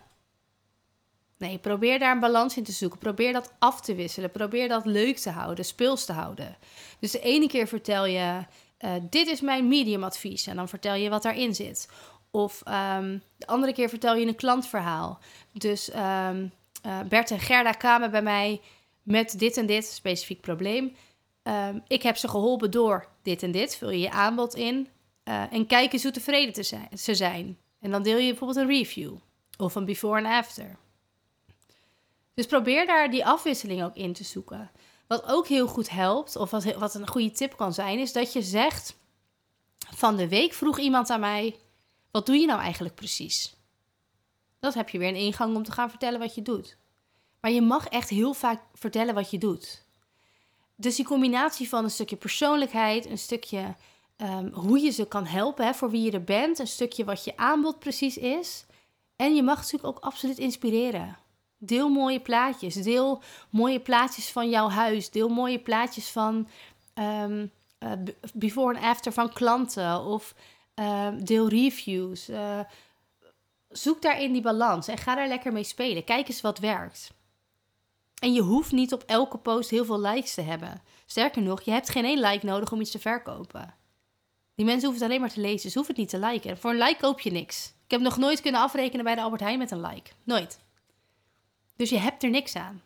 Nee, 1.37 1.57
probeer 1.57 1.99
daar 1.99 2.11
een 2.11 2.19
balans 2.19 2.57
in 2.57 2.63
te 2.63 2.71
zoeken. 2.71 2.99
Probeer 2.99 3.33
dat 3.33 3.53
af 3.59 3.81
te 3.81 3.95
wisselen. 3.95 4.31
Probeer 4.31 4.67
dat 4.67 4.85
leuk 4.85 5.17
te 5.17 5.29
houden, 5.29 5.65
speels 5.65 6.05
te 6.05 6.13
houden. 6.13 6.57
Dus 6.99 7.11
de 7.11 7.19
ene 7.19 7.47
keer 7.47 7.67
vertel 7.67 8.05
je: 8.05 8.45
uh, 8.79 8.91
Dit 9.09 9.27
is 9.27 9.41
mijn 9.41 9.67
medium 9.67 10.03
advies. 10.03 10.47
En 10.47 10.55
dan 10.55 10.69
vertel 10.69 10.95
je 10.95 11.09
wat 11.09 11.23
daarin 11.23 11.55
zit. 11.55 11.89
Of 12.31 12.61
um, 12.67 13.21
de 13.37 13.47
andere 13.47 13.73
keer 13.73 13.89
vertel 13.89 14.15
je 14.15 14.27
een 14.27 14.35
klantverhaal. 14.35 15.19
Dus 15.51 15.95
um, 15.95 16.51
Bert 17.07 17.31
en 17.31 17.39
Gerda 17.39 17.71
kwamen 17.71 18.11
bij 18.11 18.21
mij 18.21 18.61
met 19.03 19.39
dit 19.39 19.57
en 19.57 19.65
dit 19.65 19.85
specifiek 19.85 20.41
probleem. 20.41 20.95
Ik 21.87 22.03
heb 22.03 22.17
ze 22.17 22.27
geholpen 22.27 22.71
door 22.71 23.07
dit 23.21 23.43
en 23.43 23.51
dit. 23.51 23.75
Vul 23.75 23.89
je 23.89 23.99
je 23.99 24.11
aanbod 24.11 24.55
in. 24.55 24.87
Uh, 25.29 25.53
en 25.53 25.65
kijk 25.67 25.93
eens 25.93 26.03
hoe 26.03 26.11
tevreden 26.11 26.53
te 26.53 26.63
zijn, 26.63 26.89
ze 26.97 27.15
zijn. 27.15 27.57
En 27.79 27.91
dan 27.91 28.03
deel 28.03 28.17
je 28.17 28.29
bijvoorbeeld 28.29 28.59
een 28.59 28.75
review. 28.75 29.15
Of 29.57 29.75
een 29.75 29.85
before 29.85 30.17
en 30.17 30.25
after. 30.25 30.77
Dus 32.33 32.45
probeer 32.45 32.85
daar 32.85 33.11
die 33.11 33.25
afwisseling 33.25 33.83
ook 33.83 33.95
in 33.95 34.13
te 34.13 34.23
zoeken. 34.23 34.71
Wat 35.07 35.25
ook 35.25 35.47
heel 35.47 35.67
goed 35.67 35.89
helpt, 35.89 36.35
of 36.35 36.51
wat, 36.51 36.63
wat 36.63 36.95
een 36.95 37.07
goede 37.07 37.31
tip 37.31 37.57
kan 37.57 37.73
zijn, 37.73 37.99
is 37.99 38.13
dat 38.13 38.33
je 38.33 38.41
zegt: 38.41 38.97
Van 39.95 40.15
de 40.15 40.27
week 40.27 40.53
vroeg 40.53 40.79
iemand 40.79 41.09
aan 41.09 41.19
mij: 41.19 41.55
Wat 42.11 42.25
doe 42.25 42.35
je 42.35 42.45
nou 42.45 42.59
eigenlijk 42.61 42.95
precies? 42.95 43.55
Dat 44.59 44.73
heb 44.73 44.89
je 44.89 44.97
weer 44.97 45.07
een 45.07 45.15
ingang 45.15 45.55
om 45.55 45.63
te 45.63 45.71
gaan 45.71 45.89
vertellen 45.89 46.19
wat 46.19 46.35
je 46.35 46.41
doet. 46.41 46.77
Maar 47.39 47.51
je 47.51 47.61
mag 47.61 47.87
echt 47.87 48.09
heel 48.09 48.33
vaak 48.33 48.61
vertellen 48.73 49.13
wat 49.13 49.31
je 49.31 49.37
doet. 49.37 49.85
Dus 50.75 50.95
die 50.95 51.05
combinatie 51.05 51.69
van 51.69 51.83
een 51.83 51.91
stukje 51.91 52.15
persoonlijkheid, 52.15 53.05
een 53.05 53.17
stukje 53.17 53.75
um, 54.21 54.51
hoe 54.53 54.79
je 54.79 54.89
ze 54.89 55.07
kan 55.07 55.25
helpen, 55.25 55.65
hè, 55.65 55.73
voor 55.73 55.89
wie 55.89 56.03
je 56.03 56.11
er 56.11 56.23
bent, 56.23 56.59
een 56.59 56.67
stukje 56.67 57.05
wat 57.05 57.23
je 57.23 57.37
aanbod 57.37 57.79
precies 57.79 58.17
is. 58.17 58.65
En 59.15 59.35
je 59.35 59.43
mag 59.43 59.55
natuurlijk 59.55 59.85
ook 59.97 60.03
absoluut 60.03 60.37
inspireren. 60.37 61.17
Deel 61.57 61.89
mooie 61.89 62.19
plaatjes. 62.19 62.75
Deel 62.75 63.21
mooie 63.49 63.79
plaatjes 63.79 64.31
van 64.31 64.49
jouw 64.49 64.69
huis. 64.69 65.09
Deel 65.09 65.29
mooie 65.29 65.59
plaatjes 65.59 66.09
van 66.09 66.47
um, 66.93 67.51
uh, 67.79 67.91
before 68.33 68.77
en 68.77 68.83
after 68.83 69.11
van 69.11 69.33
klanten. 69.33 70.01
Of 70.01 70.35
uh, 70.75 71.07
deel 71.23 71.47
reviews. 71.47 72.29
Uh, 72.29 72.59
zoek 73.69 74.01
daarin 74.01 74.31
die 74.31 74.41
balans 74.41 74.87
en 74.87 74.97
ga 74.97 75.15
daar 75.15 75.27
lekker 75.27 75.53
mee 75.53 75.63
spelen. 75.63 76.03
Kijk 76.03 76.27
eens 76.27 76.41
wat 76.41 76.59
werkt. 76.59 77.11
En 78.19 78.33
je 78.33 78.41
hoeft 78.41 78.71
niet 78.71 78.93
op 78.93 79.03
elke 79.05 79.37
post 79.37 79.69
heel 79.69 79.85
veel 79.85 79.99
likes 79.99 80.33
te 80.33 80.41
hebben. 80.41 80.81
Sterker 81.05 81.41
nog, 81.41 81.61
je 81.61 81.71
hebt 81.71 81.89
geen 81.89 82.05
één 82.05 82.19
like 82.19 82.45
nodig 82.45 82.71
om 82.71 82.81
iets 82.81 82.91
te 82.91 82.99
verkopen. 82.99 83.78
Die 84.59 84.67
mensen 84.67 84.87
hoeven 84.87 85.03
het 85.03 85.11
alleen 85.11 85.25
maar 85.25 85.35
te 85.35 85.49
lezen. 85.49 85.71
Ze 85.71 85.77
hoeven 85.77 85.95
het 85.95 86.03
niet 86.03 86.21
te 86.21 86.27
liken. 86.27 86.57
Voor 86.57 86.71
een 86.71 86.77
like 86.77 86.99
koop 86.99 87.19
je 87.19 87.31
niks. 87.31 87.73
Ik 87.85 87.91
heb 87.91 88.01
nog 88.01 88.17
nooit 88.17 88.41
kunnen 88.41 88.61
afrekenen 88.61 89.05
bij 89.05 89.15
de 89.15 89.21
Albert 89.21 89.41
Heijn 89.41 89.57
met 89.57 89.71
een 89.71 89.81
like. 89.81 90.11
Nooit. 90.23 90.59
Dus 91.75 91.89
je 91.89 91.97
hebt 91.97 92.23
er 92.23 92.29
niks 92.29 92.55
aan. 92.55 92.81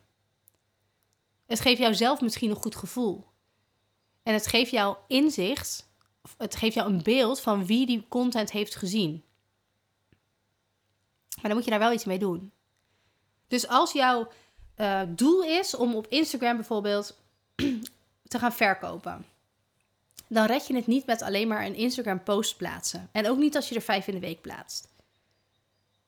Het 1.46 1.60
geeft 1.60 1.78
jou 1.78 1.94
zelf 1.94 2.20
misschien 2.20 2.50
een 2.50 2.56
goed 2.56 2.76
gevoel. 2.76 3.24
En 4.22 4.34
het 4.34 4.46
geeft 4.46 4.70
jou 4.70 4.96
inzicht, 5.08 5.88
het 6.36 6.56
geeft 6.56 6.74
jou 6.74 6.92
een 6.92 7.02
beeld 7.02 7.40
van 7.40 7.66
wie 7.66 7.86
die 7.86 8.06
content 8.08 8.50
heeft 8.50 8.76
gezien. 8.76 9.24
Maar 11.34 11.44
dan 11.44 11.54
moet 11.54 11.64
je 11.64 11.70
daar 11.70 11.78
wel 11.78 11.92
iets 11.92 12.04
mee 12.04 12.18
doen. 12.18 12.52
Dus 13.48 13.68
als 13.68 13.92
jouw 13.92 14.28
uh, 14.76 15.02
doel 15.08 15.42
is 15.42 15.76
om 15.76 15.94
op 15.94 16.06
Instagram 16.06 16.56
bijvoorbeeld 16.56 17.18
te 18.28 18.38
gaan 18.38 18.52
verkopen, 18.52 19.26
dan 20.34 20.46
red 20.46 20.66
je 20.66 20.74
het 20.74 20.86
niet 20.86 21.06
met 21.06 21.22
alleen 21.22 21.48
maar 21.48 21.64
een 21.64 21.74
Instagram 21.74 22.22
post 22.22 22.56
plaatsen. 22.56 23.08
En 23.12 23.28
ook 23.28 23.38
niet 23.38 23.56
als 23.56 23.68
je 23.68 23.74
er 23.74 23.82
vijf 23.82 24.06
in 24.06 24.14
de 24.14 24.20
week 24.20 24.40
plaatst. 24.40 24.88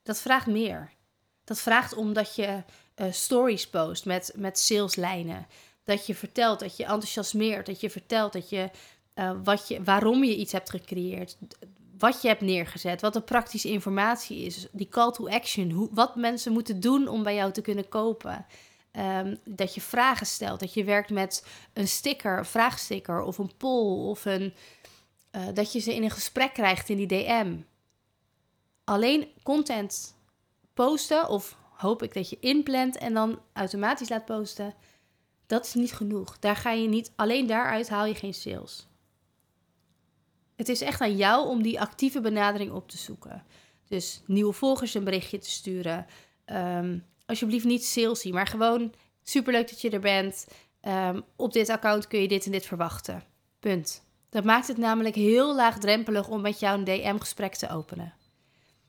Dat 0.03 0.19
vraagt 0.19 0.47
meer. 0.47 0.91
Dat 1.45 1.61
vraagt 1.61 1.95
omdat 1.95 2.35
je 2.35 2.63
uh, 2.97 3.07
stories 3.13 3.69
post 3.69 4.05
met, 4.05 4.33
met 4.37 4.59
saleslijnen. 4.59 5.47
Dat 5.85 6.07
je 6.07 6.15
vertelt, 6.15 6.61
dat 6.61 6.77
je 6.77 6.85
enthousiasmeert, 6.85 7.67
dat 7.67 7.81
je 7.81 7.91
vertelt 7.91 8.33
dat 8.33 8.49
je, 8.49 8.71
uh, 9.15 9.33
wat 9.45 9.69
je, 9.69 9.83
waarom 9.83 10.25
je 10.25 10.37
iets 10.37 10.53
hebt 10.53 10.71
gecreëerd, 10.71 11.37
wat 11.99 12.23
je 12.23 12.29
hebt 12.29 12.41
neergezet, 12.41 13.01
wat 13.01 13.13
de 13.13 13.21
praktische 13.21 13.69
informatie 13.69 14.39
is, 14.39 14.67
die 14.73 14.89
call 14.89 15.13
to 15.13 15.29
action, 15.29 15.71
hoe, 15.71 15.89
wat 15.93 16.17
mensen 16.17 16.53
moeten 16.53 16.81
doen 16.81 17.09
om 17.09 17.23
bij 17.23 17.35
jou 17.35 17.53
te 17.53 17.61
kunnen 17.61 17.89
kopen. 17.89 18.47
Um, 18.99 19.39
dat 19.45 19.75
je 19.75 19.81
vragen 19.81 20.27
stelt, 20.27 20.61
dat 20.61 20.75
je 20.75 20.85
werkt 20.85 21.11
met 21.11 21.47
een 21.73 21.89
sticker, 21.89 22.39
een 22.39 22.45
vraagsticker 22.45 23.23
of 23.23 23.39
een 23.39 23.57
poll 23.57 24.09
of 24.09 24.25
een, 24.25 24.55
uh, 25.33 25.47
dat 25.55 25.73
je 25.73 25.79
ze 25.79 25.95
in 25.95 26.03
een 26.03 26.11
gesprek 26.11 26.55
krijgt 26.55 26.89
in 26.89 26.97
die 26.97 27.07
DM. 27.07 27.57
Alleen 28.85 29.29
content 29.43 30.15
posten 30.75 31.29
of 31.29 31.57
hoop 31.71 32.03
ik 32.03 32.15
dat 32.15 32.31
je 32.31 32.39
inplant 32.41 32.97
en 32.97 33.15
dan 33.15 33.41
automatisch 33.53 34.09
laat 34.09 34.25
posten. 34.25 34.75
Dat 35.47 35.67
is 35.67 35.75
niet 35.75 35.93
genoeg. 35.93 36.39
Daar 36.39 36.57
ga 36.57 36.71
je 36.71 36.89
niet, 36.89 37.13
alleen 37.17 37.47
daaruit 37.47 37.89
haal 37.89 38.07
je 38.07 38.15
geen 38.15 38.35
sales. 38.35 38.87
Het 40.55 40.69
is 40.69 40.81
echt 40.81 41.01
aan 41.01 41.17
jou 41.17 41.49
om 41.49 41.63
die 41.63 41.81
actieve 41.81 42.21
benadering 42.21 42.73
op 42.73 42.89
te 42.89 42.97
zoeken. 42.97 43.45
Dus 43.89 44.23
nieuwe 44.27 44.53
volgers 44.53 44.95
een 44.95 45.05
berichtje 45.05 45.39
te 45.39 45.51
sturen. 45.51 46.07
Um, 46.47 47.05
alsjeblieft 47.27 47.65
niet 47.65 47.85
salesy, 47.85 48.31
maar 48.31 48.47
gewoon 48.47 48.93
superleuk 49.23 49.69
dat 49.69 49.81
je 49.81 49.91
er 49.91 50.01
bent. 50.01 50.47
Um, 50.83 51.25
op 51.37 51.53
dit 51.53 51.69
account 51.69 52.07
kun 52.07 52.21
je 52.21 52.29
dit 52.29 52.45
en 52.45 52.53
dit 52.53 52.67
verwachten. 52.67 53.25
Punt. 53.61 54.05
Dat 54.29 54.45
maakt 54.45 54.69
het 54.69 54.77
namelijk 54.77 55.15
heel 55.15 55.55
laagdrempelig 55.55 56.29
om 56.29 56.41
met 56.41 56.61
jou 56.61 56.79
een 56.79 56.85
DM-gesprek 56.85 57.55
te 57.55 57.69
openen. 57.69 58.15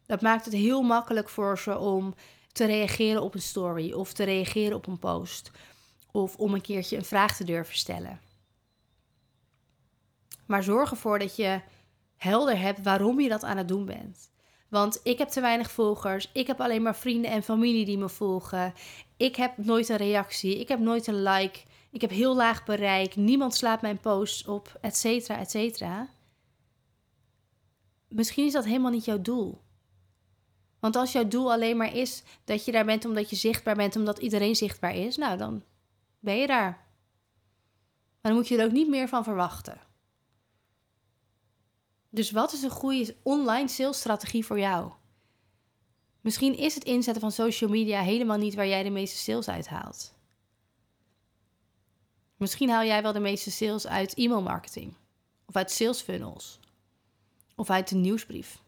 Dat 0.05 0.21
maakt 0.21 0.45
het 0.45 0.53
heel 0.53 0.81
makkelijk 0.81 1.29
voor 1.29 1.59
ze 1.59 1.77
om 1.77 2.13
te 2.51 2.65
reageren 2.65 3.21
op 3.21 3.33
een 3.33 3.41
story 3.41 3.91
of 3.91 4.13
te 4.13 4.23
reageren 4.23 4.77
op 4.77 4.87
een 4.87 4.99
post. 4.99 5.51
Of 6.11 6.35
om 6.35 6.53
een 6.53 6.61
keertje 6.61 6.97
een 6.97 7.05
vraag 7.05 7.35
te 7.35 7.43
durven 7.43 7.75
stellen. 7.75 8.19
Maar 10.45 10.63
zorg 10.63 10.91
ervoor 10.91 11.19
dat 11.19 11.35
je 11.35 11.61
helder 12.15 12.59
hebt 12.59 12.83
waarom 12.83 13.19
je 13.19 13.29
dat 13.29 13.43
aan 13.43 13.57
het 13.57 13.67
doen 13.67 13.85
bent. 13.85 14.31
Want 14.69 14.99
ik 15.03 15.17
heb 15.17 15.29
te 15.29 15.41
weinig 15.41 15.71
volgers. 15.71 16.29
Ik 16.33 16.47
heb 16.47 16.61
alleen 16.61 16.81
maar 16.81 16.95
vrienden 16.95 17.31
en 17.31 17.43
familie 17.43 17.85
die 17.85 17.97
me 17.97 18.09
volgen. 18.09 18.73
Ik 19.17 19.35
heb 19.35 19.57
nooit 19.57 19.89
een 19.89 19.97
reactie. 19.97 20.59
Ik 20.59 20.67
heb 20.67 20.79
nooit 20.79 21.07
een 21.07 21.23
like. 21.23 21.59
Ik 21.91 22.01
heb 22.01 22.09
heel 22.09 22.35
laag 22.35 22.65
bereik. 22.65 23.15
Niemand 23.15 23.55
slaat 23.55 23.81
mijn 23.81 23.99
posts 23.99 24.45
op, 24.45 24.77
et 24.81 24.97
cetera, 24.97 25.39
et 25.39 25.51
cetera. 25.51 26.09
Misschien 28.07 28.45
is 28.45 28.53
dat 28.53 28.65
helemaal 28.65 28.91
niet 28.91 29.05
jouw 29.05 29.21
doel. 29.21 29.61
Want 30.79 30.95
als 30.95 31.11
jouw 31.11 31.27
doel 31.27 31.51
alleen 31.51 31.77
maar 31.77 31.95
is 31.95 32.23
dat 32.43 32.65
je 32.65 32.71
daar 32.71 32.85
bent 32.85 33.05
omdat 33.05 33.29
je 33.29 33.35
zichtbaar 33.35 33.75
bent, 33.75 33.95
omdat 33.95 34.17
iedereen 34.17 34.55
zichtbaar 34.55 34.95
is, 34.95 35.17
nou 35.17 35.37
dan 35.37 35.63
ben 36.19 36.35
je 36.35 36.47
daar. 36.47 36.85
Maar 38.21 38.31
dan 38.31 38.33
moet 38.33 38.47
je 38.47 38.57
er 38.57 38.65
ook 38.65 38.71
niet 38.71 38.89
meer 38.89 39.07
van 39.07 39.23
verwachten. 39.23 39.81
Dus 42.17 42.31
wat 42.31 42.53
is 42.53 42.61
een 42.61 42.69
goede 42.69 43.15
online 43.23 43.67
salesstrategie 43.67 44.45
voor 44.45 44.59
jou? 44.59 44.91
Misschien 46.21 46.57
is 46.57 46.75
het 46.75 46.83
inzetten 46.83 47.21
van 47.21 47.31
social 47.31 47.69
media 47.69 48.01
helemaal 48.01 48.37
niet 48.37 48.55
waar 48.55 48.67
jij 48.67 48.83
de 48.83 48.89
meeste 48.89 49.17
sales 49.17 49.49
uithaalt. 49.49 50.13
Misschien 52.37 52.69
haal 52.69 52.83
jij 52.83 53.01
wel 53.01 53.13
de 53.13 53.19
meeste 53.19 53.51
sales 53.51 53.87
uit 53.87 54.13
e-mailmarketing, 54.13 54.93
of 55.45 55.55
uit 55.55 55.71
sales 55.71 56.01
funnels, 56.01 56.59
of 57.55 57.69
uit 57.69 57.89
de 57.89 57.95
nieuwsbrief. 57.95 58.61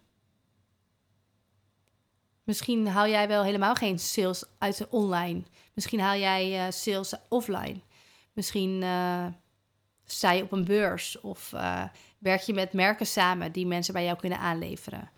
Misschien 2.43 2.87
haal 2.87 3.07
jij 3.07 3.27
wel 3.27 3.43
helemaal 3.43 3.75
geen 3.75 3.99
sales 3.99 4.43
uit 4.57 4.77
de 4.77 4.89
online. 4.89 5.43
Misschien 5.73 5.99
haal 5.99 6.17
jij 6.17 6.65
uh, 6.65 6.71
sales 6.71 7.13
offline. 7.29 7.81
Misschien 8.33 8.81
uh, 8.81 9.27
sta 10.11 10.31
je 10.31 10.43
op 10.43 10.51
een 10.51 10.65
beurs 10.65 11.19
of 11.19 11.51
uh, 11.53 11.83
werk 12.17 12.41
je 12.41 12.53
met 12.53 12.73
merken 12.73 13.05
samen 13.05 13.51
die 13.51 13.67
mensen 13.67 13.93
bij 13.93 14.03
jou 14.03 14.17
kunnen 14.17 14.39
aanleveren. 14.39 15.09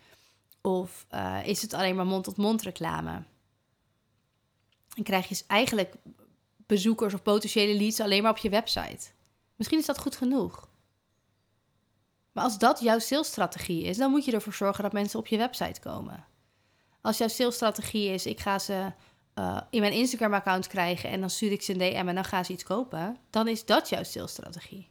Of 0.60 1.06
is 1.44 1.62
het 1.62 1.72
alleen 1.72 1.96
maar 1.96 2.06
mond-tot-mond 2.06 2.48
-mond 2.48 2.62
reclame? 2.62 3.22
En 4.96 5.02
krijg 5.02 5.28
je 5.28 5.42
eigenlijk 5.46 5.94
bezoekers 6.66 7.14
of 7.14 7.22
potentiële 7.22 7.74
leads 7.74 8.00
alleen 8.00 8.22
maar 8.22 8.30
op 8.30 8.36
je 8.36 8.48
website. 8.48 9.10
Misschien 9.56 9.78
is 9.78 9.86
dat 9.86 9.98
goed 9.98 10.16
genoeg. 10.16 10.68
Maar 12.32 12.44
als 12.44 12.58
dat 12.58 12.80
jouw 12.80 12.98
salesstrategie 12.98 13.84
is, 13.84 13.96
dan 13.96 14.10
moet 14.10 14.24
je 14.24 14.32
ervoor 14.32 14.54
zorgen 14.54 14.82
dat 14.82 14.92
mensen 14.92 15.18
op 15.18 15.26
je 15.26 15.36
website 15.36 15.80
komen. 15.80 16.26
Als 17.00 17.18
jouw 17.18 17.28
salesstrategie 17.28 18.08
is, 18.08 18.26
ik 18.26 18.40
ga 18.40 18.58
ze 18.58 18.92
uh, 19.34 19.60
in 19.70 19.80
mijn 19.80 19.92
Instagram-account 19.92 20.66
krijgen 20.66 21.10
en 21.10 21.20
dan 21.20 21.30
stuur 21.30 21.52
ik 21.52 21.62
ze 21.62 21.72
een 21.72 21.78
DM 21.78 22.08
en 22.08 22.14
dan 22.14 22.24
gaan 22.24 22.44
ze 22.44 22.52
iets 22.52 22.64
kopen, 22.64 23.16
dan 23.30 23.48
is 23.48 23.64
dat 23.64 23.88
jouw 23.88 24.02
salesstrategie. 24.02 24.90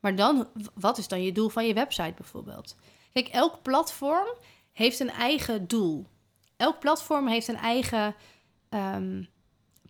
Maar 0.00 0.16
dan, 0.16 0.48
wat 0.74 0.98
is 0.98 1.08
dan 1.08 1.22
je 1.22 1.32
doel 1.32 1.48
van 1.48 1.66
je 1.66 1.74
website 1.74 2.14
bijvoorbeeld? 2.16 2.76
Kijk, 3.12 3.28
elk 3.28 3.62
platform 3.62 4.28
heeft 4.72 5.00
een 5.00 5.10
eigen 5.10 5.66
doel. 5.66 6.06
Elk 6.56 6.78
platform 6.78 7.28
heeft 7.28 7.48
een 7.48 7.56
eigen 7.56 8.14
um, 8.68 9.28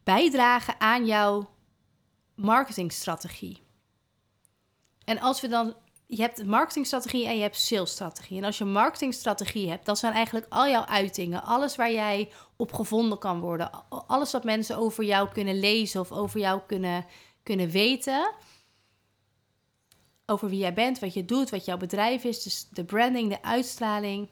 bijdrage 0.05 0.79
aan 0.79 1.07
jouw 1.07 1.51
marketingstrategie. 2.35 3.63
En 5.05 5.19
als 5.19 5.41
we 5.41 5.49
dan 5.49 5.75
je 6.11 6.23
hebt 6.23 6.47
marketingstrategie 6.47 7.27
en 7.27 7.37
je 7.37 7.43
hebt 7.43 7.57
salesstrategie. 7.57 8.39
En 8.39 8.45
als 8.45 8.59
je 8.59 8.65
marketingstrategie 8.65 9.69
hebt, 9.69 9.87
dat 9.87 9.99
zijn 9.99 10.13
eigenlijk 10.13 10.47
al 10.49 10.69
jouw 10.69 10.85
uitingen. 10.85 11.43
Alles 11.43 11.77
waar 11.77 11.93
jij 11.93 12.33
op 12.57 12.73
gevonden 12.73 13.19
kan 13.19 13.41
worden. 13.41 13.71
Alles 13.89 14.33
wat 14.33 14.45
mensen 14.45 14.77
over 14.77 15.05
jou 15.05 15.29
kunnen 15.29 15.61
lezen 15.61 16.01
of 16.01 16.13
over 16.13 16.41
jou 16.41 16.61
kunnen, 16.67 17.07
kunnen 17.43 17.71
weten. 17.71 18.33
Over 20.27 20.49
wie 20.49 20.59
jij 20.59 20.75
bent, 20.75 20.99
wat 20.99 21.15
je 21.15 21.25
doet, 21.25 21.51
wat 21.51 21.65
jouw 21.65 21.77
bedrijf 21.77 22.25
is. 22.25 22.43
Dus 22.43 22.69
de 22.71 22.85
branding, 22.85 23.31
de 23.31 23.43
uitstraling. 23.43 24.31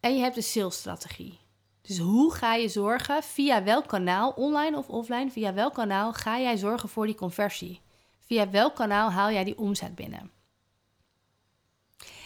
En 0.00 0.14
je 0.14 0.22
hebt 0.22 0.34
de 0.34 0.42
salesstrategie. 0.42 1.38
Dus 1.82 1.98
hoe 1.98 2.34
ga 2.34 2.54
je 2.54 2.68
zorgen, 2.68 3.22
via 3.22 3.62
welk 3.62 3.88
kanaal, 3.88 4.30
online 4.30 4.76
of 4.76 4.88
offline, 4.88 5.30
via 5.30 5.54
welk 5.54 5.74
kanaal 5.74 6.12
ga 6.12 6.40
jij 6.40 6.56
zorgen 6.56 6.88
voor 6.88 7.06
die 7.06 7.14
conversie? 7.14 7.80
Via 8.18 8.50
welk 8.50 8.74
kanaal 8.74 9.10
haal 9.10 9.30
jij 9.30 9.44
die 9.44 9.58
omzet 9.58 9.94
binnen? 9.94 10.38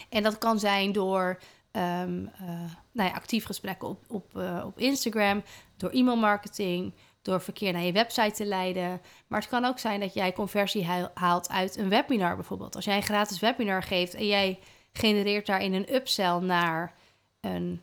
En 0.09 0.23
dat 0.23 0.37
kan 0.37 0.59
zijn 0.59 0.91
door 0.91 1.39
um, 1.71 2.31
uh, 2.41 2.49
nou 2.91 3.09
ja, 3.09 3.15
actief 3.15 3.45
gesprekken 3.45 3.87
op, 3.87 4.03
op, 4.07 4.31
uh, 4.37 4.63
op 4.65 4.79
Instagram, 4.79 5.43
door 5.77 5.89
e-mailmarketing, 5.89 6.93
door 7.21 7.41
verkeer 7.41 7.73
naar 7.73 7.83
je 7.83 7.91
website 7.91 8.31
te 8.31 8.45
leiden. 8.45 9.01
Maar 9.27 9.39
het 9.39 9.49
kan 9.49 9.65
ook 9.65 9.79
zijn 9.79 9.99
dat 9.99 10.13
jij 10.13 10.33
conversie 10.33 10.85
haalt 11.13 11.49
uit 11.49 11.77
een 11.77 11.89
webinar 11.89 12.35
bijvoorbeeld. 12.35 12.75
Als 12.75 12.85
jij 12.85 12.95
een 12.95 13.03
gratis 13.03 13.39
webinar 13.39 13.83
geeft 13.83 14.13
en 14.13 14.27
jij 14.27 14.59
genereert 14.93 15.45
daarin 15.45 15.73
een 15.73 15.95
upsell 15.95 16.39
naar 16.39 16.93
een, 17.41 17.81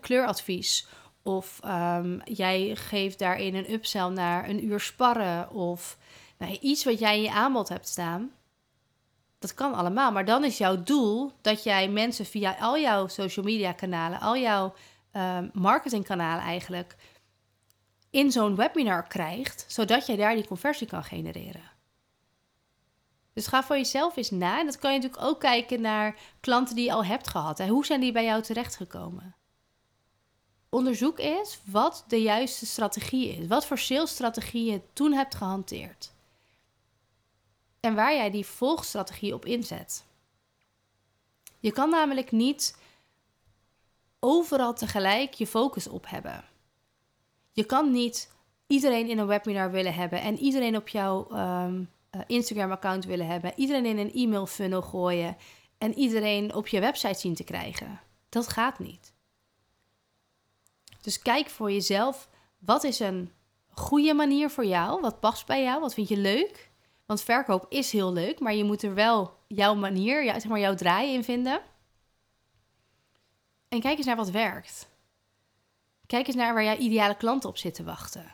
kleuradvies. 0.00 0.86
Of 1.22 1.60
um, 1.64 2.20
jij 2.24 2.76
geeft 2.76 3.18
daarin 3.18 3.54
een 3.54 3.72
upsell 3.72 4.08
naar 4.08 4.48
een 4.48 4.64
uur 4.64 4.80
sparren. 4.80 5.50
Of 5.50 5.98
nou, 6.38 6.58
iets 6.60 6.84
wat 6.84 6.98
jij 6.98 7.16
in 7.16 7.22
je 7.22 7.32
aanbod 7.32 7.68
hebt 7.68 7.88
staan. 7.88 8.32
Dat 9.38 9.54
kan 9.54 9.74
allemaal, 9.74 10.12
maar 10.12 10.24
dan 10.24 10.44
is 10.44 10.58
jouw 10.58 10.82
doel 10.82 11.32
dat 11.40 11.62
jij 11.62 11.88
mensen 11.88 12.26
via 12.26 12.56
al 12.60 12.78
jouw 12.78 13.08
social 13.08 13.44
media 13.44 13.72
kanalen, 13.72 14.20
al 14.20 14.36
jouw 14.36 14.74
uh, 15.12 15.38
marketingkanalen 15.52 16.44
eigenlijk, 16.44 16.96
in 18.10 18.32
zo'n 18.32 18.56
webinar 18.56 19.06
krijgt, 19.06 19.64
zodat 19.68 20.06
jij 20.06 20.16
daar 20.16 20.34
die 20.34 20.46
conversie 20.46 20.86
kan 20.86 21.04
genereren. 21.04 21.70
Dus 23.32 23.46
ga 23.46 23.62
voor 23.62 23.76
jezelf 23.76 24.16
eens 24.16 24.30
na. 24.30 24.58
En 24.58 24.66
dat 24.66 24.78
kan 24.78 24.92
je 24.92 24.98
natuurlijk 24.98 25.26
ook 25.26 25.40
kijken 25.40 25.80
naar 25.80 26.16
klanten 26.40 26.74
die 26.74 26.84
je 26.84 26.92
al 26.92 27.04
hebt 27.04 27.28
gehad. 27.28 27.58
Hè. 27.58 27.66
Hoe 27.66 27.86
zijn 27.86 28.00
die 28.00 28.12
bij 28.12 28.24
jou 28.24 28.42
terechtgekomen? 28.42 29.36
onderzoek 30.68 31.18
eens 31.18 31.58
wat 31.64 32.04
de 32.08 32.22
juiste 32.22 32.66
strategie 32.66 33.28
is. 33.28 33.46
Wat 33.46 33.66
voor 33.66 33.78
salesstrategie 33.78 34.70
je 34.72 34.80
toen 34.92 35.12
hebt 35.12 35.34
gehanteerd. 35.34 36.12
En 37.88 37.94
waar 37.94 38.14
jij 38.14 38.30
die 38.30 38.46
volgstrategie 38.46 39.34
op 39.34 39.44
inzet. 39.44 40.04
Je 41.58 41.72
kan 41.72 41.90
namelijk 41.90 42.30
niet 42.30 42.78
overal 44.18 44.74
tegelijk 44.74 45.34
je 45.34 45.46
focus 45.46 45.88
op 45.88 46.08
hebben. 46.08 46.44
Je 47.52 47.64
kan 47.64 47.90
niet 47.90 48.32
iedereen 48.66 49.08
in 49.08 49.18
een 49.18 49.26
webinar 49.26 49.70
willen 49.70 49.94
hebben 49.94 50.20
en 50.20 50.38
iedereen 50.38 50.76
op 50.76 50.88
jouw 50.88 51.28
ehm, 51.30 51.84
eh, 52.10 52.20
Instagram-account 52.26 53.04
willen 53.04 53.26
hebben, 53.26 53.52
iedereen 53.56 53.86
in 53.86 53.98
een 53.98 54.12
e-mail 54.12 54.46
funnel 54.46 54.82
gooien 54.82 55.36
en 55.78 55.94
iedereen 55.94 56.54
op 56.54 56.66
je 56.66 56.80
website 56.80 57.18
zien 57.18 57.34
te 57.34 57.44
krijgen. 57.44 58.00
Dat 58.28 58.48
gaat 58.48 58.78
niet. 58.78 59.12
Dus 61.00 61.22
kijk 61.22 61.48
voor 61.48 61.72
jezelf, 61.72 62.28
wat 62.58 62.84
is 62.84 63.00
een 63.00 63.32
goede 63.68 64.14
manier 64.14 64.50
voor 64.50 64.66
jou? 64.66 65.00
Wat 65.00 65.20
past 65.20 65.46
bij 65.46 65.62
jou? 65.62 65.80
Wat 65.80 65.94
vind 65.94 66.08
je 66.08 66.16
leuk? 66.16 66.67
Want 67.08 67.22
verkoop 67.22 67.66
is 67.68 67.92
heel 67.92 68.12
leuk, 68.12 68.40
maar 68.40 68.54
je 68.54 68.64
moet 68.64 68.82
er 68.82 68.94
wel 68.94 69.36
jouw 69.46 69.74
manier, 69.74 70.24
zeg 70.24 70.44
maar 70.44 70.58
jouw 70.58 70.74
draai 70.74 71.12
in 71.12 71.24
vinden. 71.24 71.60
En 73.68 73.80
kijk 73.80 73.96
eens 73.96 74.06
naar 74.06 74.16
wat 74.16 74.30
werkt. 74.30 74.88
Kijk 76.06 76.26
eens 76.26 76.36
naar 76.36 76.54
waar 76.54 76.64
jouw 76.64 76.76
ideale 76.76 77.16
klanten 77.16 77.48
op 77.48 77.56
zitten 77.56 77.84
wachten. 77.84 78.24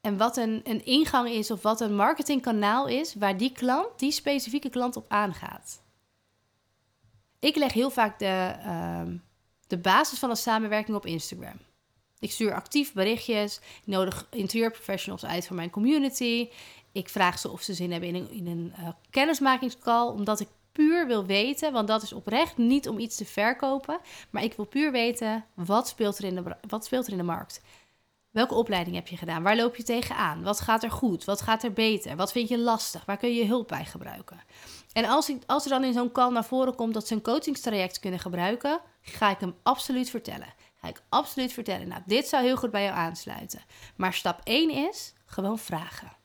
En 0.00 0.16
wat 0.16 0.36
een, 0.36 0.60
een 0.64 0.84
ingang 0.84 1.28
is 1.28 1.50
of 1.50 1.62
wat 1.62 1.80
een 1.80 1.94
marketingkanaal 1.94 2.86
is 2.86 3.14
waar 3.14 3.36
die 3.36 3.52
klant, 3.52 3.98
die 3.98 4.12
specifieke 4.12 4.70
klant 4.70 4.96
op 4.96 5.04
aangaat. 5.08 5.82
Ik 7.38 7.56
leg 7.56 7.72
heel 7.72 7.90
vaak 7.90 8.18
de, 8.18 8.54
uh, 8.66 9.02
de 9.66 9.78
basis 9.78 10.18
van 10.18 10.30
een 10.30 10.36
samenwerking 10.36 10.96
op 10.96 11.06
Instagram. 11.06 11.58
Ik 12.22 12.30
stuur 12.30 12.54
actief 12.54 12.92
berichtjes. 12.92 13.56
Ik 13.56 13.86
nodig 13.86 14.26
interieurprofessionals 14.30 15.24
uit 15.24 15.46
voor 15.46 15.56
mijn 15.56 15.70
community. 15.70 16.48
Ik 16.92 17.08
vraag 17.08 17.38
ze 17.38 17.50
of 17.50 17.62
ze 17.62 17.74
zin 17.74 17.90
hebben 17.90 18.08
in 18.08 18.14
een, 18.14 18.30
in 18.30 18.46
een 18.46 18.72
uh, 18.78 18.88
kennismakingscall, 19.10 20.06
omdat 20.06 20.40
ik 20.40 20.48
puur 20.72 21.06
wil 21.06 21.26
weten, 21.26 21.72
want 21.72 21.88
dat 21.88 22.02
is 22.02 22.12
oprecht 22.12 22.56
niet 22.56 22.88
om 22.88 22.98
iets 22.98 23.16
te 23.16 23.24
verkopen, 23.24 24.00
maar 24.30 24.42
ik 24.42 24.54
wil 24.54 24.64
puur 24.64 24.92
weten 24.92 25.44
wat 25.54 25.88
speelt 25.88 26.18
er 26.18 26.24
in 26.24 26.34
de, 26.34 26.56
wat 26.68 26.84
speelt 26.84 27.06
er 27.06 27.12
in 27.12 27.18
de 27.18 27.24
markt. 27.24 27.62
Welke 28.30 28.54
opleiding 28.54 28.96
heb 28.96 29.08
je 29.08 29.16
gedaan? 29.16 29.42
Waar 29.42 29.56
loop 29.56 29.76
je 29.76 29.82
tegenaan? 29.82 30.42
Wat 30.42 30.60
gaat 30.60 30.82
er 30.82 30.90
goed? 30.90 31.24
Wat 31.24 31.40
gaat 31.40 31.62
er 31.62 31.72
beter? 31.72 32.16
Wat 32.16 32.32
vind 32.32 32.48
je 32.48 32.58
lastig? 32.58 33.04
Waar 33.04 33.16
kun 33.16 33.34
je 33.34 33.46
hulp 33.46 33.68
bij 33.68 33.84
gebruiken? 33.84 34.40
En 34.92 35.04
als, 35.04 35.32
als 35.46 35.64
er 35.64 35.70
dan 35.70 35.84
in 35.84 35.92
zo'n 35.92 36.12
call 36.12 36.30
naar 36.30 36.44
voren 36.44 36.74
komt 36.74 36.94
dat 36.94 37.06
ze 37.06 37.14
een 37.14 37.22
coachingstraject 37.22 37.98
kunnen 37.98 38.20
gebruiken, 38.20 38.80
ga 39.00 39.30
ik 39.30 39.40
hem 39.40 39.54
absoluut 39.62 40.10
vertellen. 40.10 40.54
Ga 40.80 40.88
ik 40.88 41.02
absoluut 41.08 41.52
vertellen. 41.52 41.88
Nou, 41.88 42.02
dit 42.06 42.28
zou 42.28 42.44
heel 42.44 42.56
goed 42.56 42.70
bij 42.70 42.82
jou 42.82 42.96
aansluiten. 42.96 43.60
Maar 43.96 44.14
stap 44.14 44.40
1 44.44 44.70
is 44.70 45.12
gewoon 45.26 45.58
vragen. 45.58 46.21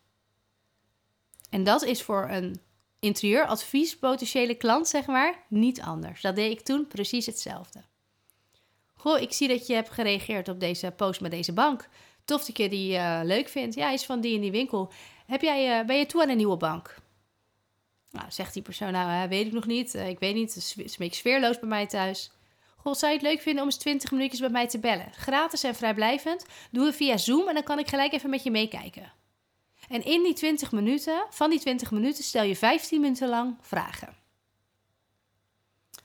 En 1.50 1.64
dat 1.64 1.84
is 1.84 2.02
voor 2.02 2.28
een 2.30 2.62
interieuradvies 3.00 3.98
potentiële 3.98 4.56
klant, 4.56 4.88
zeg 4.88 5.06
maar, 5.06 5.46
niet 5.48 5.82
anders. 5.82 6.22
Dat 6.22 6.36
deed 6.36 6.52
ik 6.52 6.62
toen 6.62 6.88
precies 6.88 7.26
hetzelfde. 7.26 7.84
Goh, 8.96 9.20
ik 9.20 9.34
zie 9.34 9.48
dat 9.48 9.68
je 9.68 9.74
hebt 9.74 9.90
gereageerd 9.90 10.50
op 10.50 10.60
deze 10.60 10.92
post 10.92 11.22
met 11.22 11.32
deze 11.32 11.54
bank. 11.54 11.90
Tof 12.26 12.46
dat 12.46 12.58
je 12.58 12.70
die 12.70 12.94
uh, 12.94 13.20
leuk 13.24 13.50
vindt. 13.50 13.76
Ja, 13.76 13.92
is 13.92 14.06
van 14.06 14.22
die 14.22 14.34
in 14.34 14.42
die 14.42 14.52
winkel. 14.52 14.92
Heb 15.26 15.42
jij, 15.42 15.80
uh, 15.80 15.86
ben 15.86 15.98
je 15.98 16.06
toe 16.06 16.22
aan 16.22 16.30
een 16.30 16.38
nieuwe 16.38 16.58
bank? 16.58 16.96
Nou, 18.12 18.26
zegt 18.30 18.54
die 18.54 18.62
persoon, 18.62 18.92
nou, 18.92 19.30
weet 19.30 19.46
ik 19.46 19.52
nog 19.52 19.66
niet. 19.66 19.94
ik 19.94 20.20
weet 20.20 20.36
niet, 20.36 20.54
het 20.54 20.76
is 20.78 21.18
sfeerloos 21.18 21.60
bij 21.60 21.70
mij 21.70 21.88
thuis. 21.88 22.32
Goh, 22.78 22.94
zou 22.94 23.12
je 23.12 23.18
het 23.18 23.28
leuk 23.28 23.42
vinden 23.42 23.62
om 23.62 23.70
eens 23.70 23.78
20 23.78 24.12
minuutjes 24.12 24.40
bij 24.40 24.50
mij 24.50 24.68
te 24.68 24.80
bellen? 24.80 25.12
Gratis 25.12 25.64
en 25.64 25.76
vrijblijvend. 25.76 26.46
Doe 26.72 26.86
het 26.86 26.96
via 26.96 27.18
Zoom 27.18 27.48
en 27.48 27.54
dan 27.54 27.64
kan 27.64 27.80
ik 27.80 27.88
gelijk 27.88 28.14
even 28.14 28.30
met 28.30 28.44
je 28.44 28.52
meekijken. 28.52 29.12
En 29.88 30.06
in 30.06 30.24
die 30.24 30.34
20 30.34 30.72
minuten, 30.72 31.26
van 31.30 31.50
die 31.50 31.60
20 31.60 31.92
minuten, 31.92 32.24
stel 32.24 32.44
je 32.44 32.56
15 32.56 33.02
minuten 33.02 33.30
lang 33.30 33.58
vragen. 33.62 34.16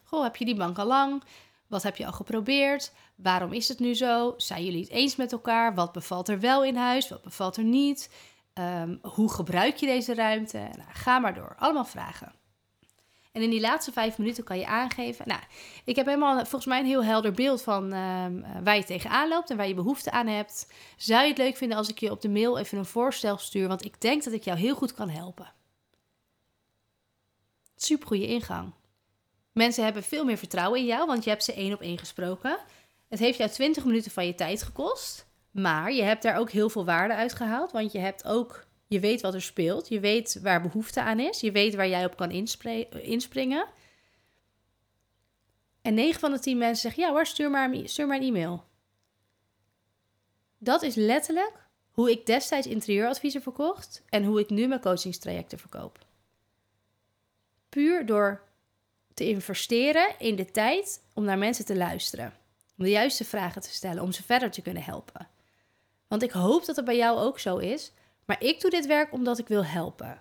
Goh, 0.02 0.22
heb 0.22 0.36
je 0.36 0.44
die 0.44 0.56
bank 0.56 0.78
al 0.78 0.86
lang? 0.86 1.22
Wat 1.66 1.82
heb 1.82 1.96
je 1.96 2.06
al 2.06 2.12
geprobeerd? 2.12 2.92
Waarom 3.14 3.52
is 3.52 3.68
het 3.68 3.78
nu 3.78 3.94
zo? 3.94 4.34
Zijn 4.36 4.64
jullie 4.64 4.80
het 4.80 4.90
eens 4.90 5.16
met 5.16 5.32
elkaar? 5.32 5.74
Wat 5.74 5.92
bevalt 5.92 6.28
er 6.28 6.40
wel 6.40 6.64
in 6.64 6.76
huis? 6.76 7.08
Wat 7.08 7.22
bevalt 7.22 7.56
er 7.56 7.64
niet? 7.64 8.10
Um, 8.54 8.98
hoe 9.02 9.32
gebruik 9.32 9.76
je 9.76 9.86
deze 9.86 10.14
ruimte? 10.14 10.58
Nou, 10.58 10.90
ga 10.92 11.18
maar 11.18 11.34
door. 11.34 11.54
Allemaal 11.58 11.84
vragen. 11.84 12.32
En 13.32 13.42
in 13.42 13.50
die 13.50 13.60
laatste 13.60 13.92
vijf 13.92 14.18
minuten 14.18 14.44
kan 14.44 14.58
je 14.58 14.66
aangeven. 14.66 15.28
Nou, 15.28 15.40
ik 15.84 15.96
heb 15.96 16.06
helemaal 16.06 16.36
volgens 16.36 16.66
mij 16.66 16.78
een 16.78 16.86
heel 16.86 17.04
helder 17.04 17.32
beeld 17.32 17.62
van 17.62 17.92
um, 17.92 18.44
waar 18.64 18.76
je 18.76 18.84
tegenaan 18.84 19.28
loopt 19.28 19.50
en 19.50 19.56
waar 19.56 19.68
je 19.68 19.74
behoefte 19.74 20.10
aan 20.10 20.26
hebt. 20.26 20.72
Zou 20.96 21.22
je 21.22 21.28
het 21.28 21.38
leuk 21.38 21.56
vinden 21.56 21.76
als 21.76 21.88
ik 21.88 21.98
je 21.98 22.10
op 22.10 22.20
de 22.20 22.28
mail 22.28 22.58
even 22.58 22.78
een 22.78 22.84
voorstel 22.84 23.38
stuur? 23.38 23.68
Want 23.68 23.84
ik 23.84 24.00
denk 24.00 24.24
dat 24.24 24.32
ik 24.32 24.44
jou 24.44 24.58
heel 24.58 24.74
goed 24.74 24.94
kan 24.94 25.08
helpen. 25.08 25.52
Super 27.76 28.06
goede 28.06 28.26
ingang. 28.26 28.72
Mensen 29.52 29.84
hebben 29.84 30.02
veel 30.02 30.24
meer 30.24 30.38
vertrouwen 30.38 30.80
in 30.80 30.86
jou, 30.86 31.06
want 31.06 31.24
je 31.24 31.30
hebt 31.30 31.44
ze 31.44 31.52
één 31.52 31.72
op 31.72 31.80
één 31.80 31.98
gesproken. 31.98 32.58
Het 33.08 33.18
heeft 33.18 33.38
jou 33.38 33.50
20 33.50 33.84
minuten 33.84 34.10
van 34.10 34.26
je 34.26 34.34
tijd 34.34 34.62
gekost. 34.62 35.26
Maar 35.50 35.92
je 35.92 36.02
hebt 36.02 36.22
daar 36.22 36.36
ook 36.36 36.50
heel 36.50 36.70
veel 36.70 36.84
waarde 36.84 37.14
uit 37.14 37.32
gehaald. 37.32 37.72
Want 37.72 37.92
je 37.92 37.98
hebt 37.98 38.24
ook, 38.24 38.66
je 38.92 39.00
weet 39.00 39.20
wat 39.20 39.34
er 39.34 39.42
speelt. 39.42 39.88
Je 39.88 40.00
weet 40.00 40.40
waar 40.42 40.62
behoefte 40.62 41.02
aan 41.02 41.20
is. 41.20 41.40
Je 41.40 41.52
weet 41.52 41.74
waar 41.74 41.88
jij 41.88 42.04
op 42.04 42.16
kan 42.16 42.30
inspringen. 43.02 43.66
En 45.82 45.94
9 45.94 46.20
van 46.20 46.32
de 46.32 46.38
10 46.38 46.58
mensen 46.58 46.80
zeggen: 46.80 47.02
Ja 47.02 47.10
hoor, 47.10 47.26
stuur 47.26 47.50
maar, 47.50 47.70
stuur 47.84 48.06
maar 48.06 48.16
een 48.16 48.22
e-mail. 48.22 48.64
Dat 50.58 50.82
is 50.82 50.94
letterlijk 50.94 51.52
hoe 51.90 52.10
ik 52.10 52.26
destijds 52.26 52.66
interieuradviezen 52.66 53.42
verkocht 53.42 54.02
en 54.08 54.24
hoe 54.24 54.40
ik 54.40 54.50
nu 54.50 54.66
mijn 54.66 54.80
coachingstrajecten 54.80 55.58
verkoop. 55.58 55.98
Puur 57.68 58.06
door 58.06 58.42
te 59.14 59.28
investeren 59.28 60.14
in 60.18 60.36
de 60.36 60.50
tijd 60.50 61.02
om 61.14 61.24
naar 61.24 61.38
mensen 61.38 61.64
te 61.64 61.76
luisteren. 61.76 62.32
Om 62.78 62.84
de 62.84 62.90
juiste 62.90 63.24
vragen 63.24 63.62
te 63.62 63.70
stellen, 63.70 64.02
om 64.02 64.12
ze 64.12 64.22
verder 64.22 64.50
te 64.50 64.62
kunnen 64.62 64.82
helpen. 64.82 65.28
Want 66.08 66.22
ik 66.22 66.30
hoop 66.30 66.64
dat 66.66 66.76
het 66.76 66.84
bij 66.84 66.96
jou 66.96 67.18
ook 67.18 67.38
zo 67.38 67.56
is. 67.56 67.92
Maar 68.24 68.42
ik 68.42 68.60
doe 68.60 68.70
dit 68.70 68.86
werk 68.86 69.12
omdat 69.12 69.38
ik 69.38 69.48
wil 69.48 69.64
helpen. 69.64 70.18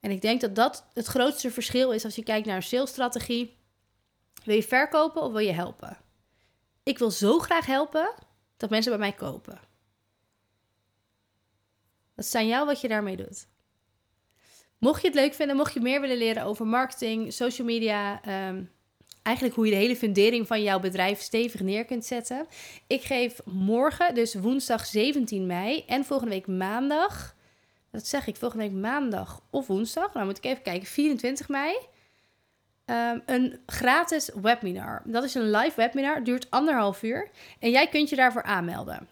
En 0.00 0.10
ik 0.10 0.20
denk 0.20 0.40
dat 0.40 0.54
dat 0.54 0.86
het 0.92 1.06
grootste 1.06 1.50
verschil 1.50 1.92
is 1.92 2.04
als 2.04 2.14
je 2.14 2.22
kijkt 2.22 2.46
naar 2.46 2.56
een 2.56 2.62
salesstrategie. 2.62 3.56
Wil 4.44 4.54
je 4.54 4.62
verkopen 4.62 5.22
of 5.22 5.32
wil 5.32 5.40
je 5.40 5.52
helpen? 5.52 5.98
Ik 6.82 6.98
wil 6.98 7.10
zo 7.10 7.38
graag 7.38 7.66
helpen 7.66 8.14
dat 8.56 8.70
mensen 8.70 8.90
bij 8.90 9.00
mij 9.00 9.12
kopen. 9.12 9.60
Dat 12.14 12.24
is 12.24 12.34
aan 12.34 12.46
jou 12.46 12.66
wat 12.66 12.80
je 12.80 12.88
daarmee 12.88 13.16
doet. 13.16 13.46
Mocht 14.78 15.00
je 15.00 15.06
het 15.06 15.16
leuk 15.16 15.34
vinden, 15.34 15.56
mocht 15.56 15.74
je 15.74 15.80
meer 15.80 16.00
willen 16.00 16.16
leren 16.16 16.44
over 16.44 16.66
marketing, 16.66 17.32
social 17.32 17.66
media, 17.66 18.20
um, 18.48 18.70
eigenlijk 19.22 19.56
hoe 19.56 19.64
je 19.64 19.70
de 19.70 19.78
hele 19.78 19.96
fundering 19.96 20.46
van 20.46 20.62
jouw 20.62 20.80
bedrijf 20.80 21.20
stevig 21.20 21.60
neer 21.60 21.84
kunt 21.84 22.04
zetten. 22.04 22.46
Ik 22.86 23.02
geef 23.02 23.40
morgen, 23.44 24.14
dus 24.14 24.34
woensdag 24.34 24.86
17 24.86 25.46
mei 25.46 25.84
en 25.86 26.04
volgende 26.04 26.32
week 26.32 26.46
maandag, 26.46 27.34
dat 27.90 28.06
zeg 28.06 28.26
ik 28.26 28.36
volgende 28.36 28.64
week 28.64 28.80
maandag 28.80 29.42
of 29.50 29.66
woensdag, 29.66 30.14
nou 30.14 30.26
moet 30.26 30.38
ik 30.38 30.44
even 30.44 30.62
kijken, 30.62 30.88
24 30.88 31.48
mei. 31.48 31.76
Um, 32.86 33.22
een 33.26 33.60
gratis 33.66 34.30
webinar. 34.42 35.02
Dat 35.04 35.24
is 35.24 35.34
een 35.34 35.50
live 35.50 35.76
webinar, 35.76 36.24
duurt 36.24 36.50
anderhalf 36.50 37.02
uur. 37.02 37.30
En 37.58 37.70
jij 37.70 37.88
kunt 37.88 38.08
je 38.08 38.16
daarvoor 38.16 38.42
aanmelden. 38.42 39.08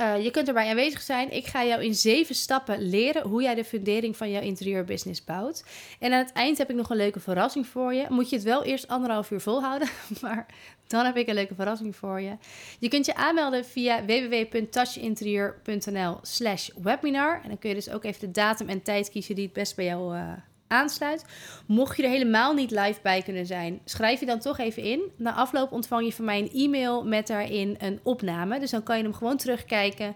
Uh, 0.00 0.24
je 0.24 0.30
kunt 0.30 0.48
erbij 0.48 0.68
aanwezig 0.68 1.00
zijn. 1.00 1.32
Ik 1.32 1.46
ga 1.46 1.64
jou 1.64 1.84
in 1.84 1.94
zeven 1.94 2.34
stappen 2.34 2.88
leren 2.88 3.22
hoe 3.22 3.42
jij 3.42 3.54
de 3.54 3.64
fundering 3.64 4.16
van 4.16 4.30
jouw 4.30 4.42
interieurbusiness 4.42 5.24
bouwt. 5.24 5.64
En 5.98 6.12
aan 6.12 6.18
het 6.18 6.32
eind 6.32 6.58
heb 6.58 6.70
ik 6.70 6.76
nog 6.76 6.90
een 6.90 6.96
leuke 6.96 7.20
verrassing 7.20 7.66
voor 7.66 7.94
je. 7.94 8.06
Moet 8.08 8.30
je 8.30 8.36
het 8.36 8.44
wel 8.44 8.64
eerst 8.64 8.88
anderhalf 8.88 9.30
uur 9.30 9.40
volhouden, 9.40 9.88
maar 10.22 10.46
dan 10.86 11.04
heb 11.04 11.16
ik 11.16 11.28
een 11.28 11.34
leuke 11.34 11.54
verrassing 11.54 11.96
voor 11.96 12.20
je. 12.20 12.36
Je 12.78 12.88
kunt 12.88 13.06
je 13.06 13.14
aanmelden 13.14 13.64
via 13.64 14.04
www.touchinterieur.nl 14.04 16.18
slash 16.22 16.68
webinar. 16.82 17.40
En 17.42 17.48
dan 17.48 17.58
kun 17.58 17.68
je 17.68 17.74
dus 17.74 17.90
ook 17.90 18.04
even 18.04 18.20
de 18.20 18.30
datum 18.30 18.68
en 18.68 18.82
tijd 18.82 19.10
kiezen 19.10 19.34
die 19.34 19.44
het 19.44 19.52
best 19.52 19.76
bij 19.76 19.84
jou 19.84 20.16
uh, 20.16 20.32
aansluit. 20.70 21.24
Mocht 21.66 21.96
je 21.96 22.02
er 22.02 22.10
helemaal 22.10 22.54
niet 22.54 22.70
live 22.70 22.98
bij 23.02 23.22
kunnen 23.22 23.46
zijn, 23.46 23.80
schrijf 23.84 24.20
je 24.20 24.26
dan 24.26 24.38
toch 24.38 24.58
even 24.58 24.82
in. 24.82 25.02
Na 25.16 25.34
afloop 25.34 25.72
ontvang 25.72 26.04
je 26.04 26.12
van 26.12 26.24
mij 26.24 26.38
een 26.40 26.52
e-mail 26.52 27.04
met 27.04 27.26
daarin 27.26 27.76
een 27.78 28.00
opname. 28.02 28.58
Dus 28.58 28.70
dan 28.70 28.82
kan 28.82 28.96
je 28.96 29.02
hem 29.02 29.14
gewoon 29.14 29.36
terugkijken. 29.36 30.14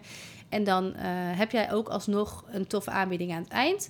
En 0.49 0.63
dan 0.63 0.85
uh, 0.85 0.93
heb 1.37 1.51
jij 1.51 1.71
ook 1.71 1.87
alsnog 1.87 2.45
een 2.47 2.67
toffe 2.67 2.91
aanbieding 2.91 3.31
aan 3.31 3.41
het 3.41 3.51
eind. 3.51 3.89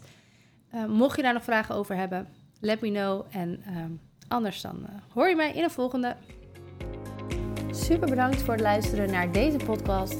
Uh, 0.74 0.86
mocht 0.86 1.16
je 1.16 1.22
daar 1.22 1.34
nog 1.34 1.44
vragen 1.44 1.76
over 1.76 1.96
hebben, 1.96 2.28
let 2.60 2.82
me 2.82 2.92
know. 2.92 3.26
En 3.32 3.64
uh, 3.70 3.76
anders 4.28 4.62
dan 4.62 4.86
hoor 5.14 5.30
je 5.30 5.36
mij 5.36 5.52
in 5.52 5.64
een 5.64 5.70
volgende. 5.70 6.16
Super 7.72 8.10
bedankt 8.10 8.42
voor 8.42 8.54
het 8.54 8.62
luisteren 8.62 9.12
naar 9.12 9.32
deze 9.32 9.58
podcast. 9.58 10.20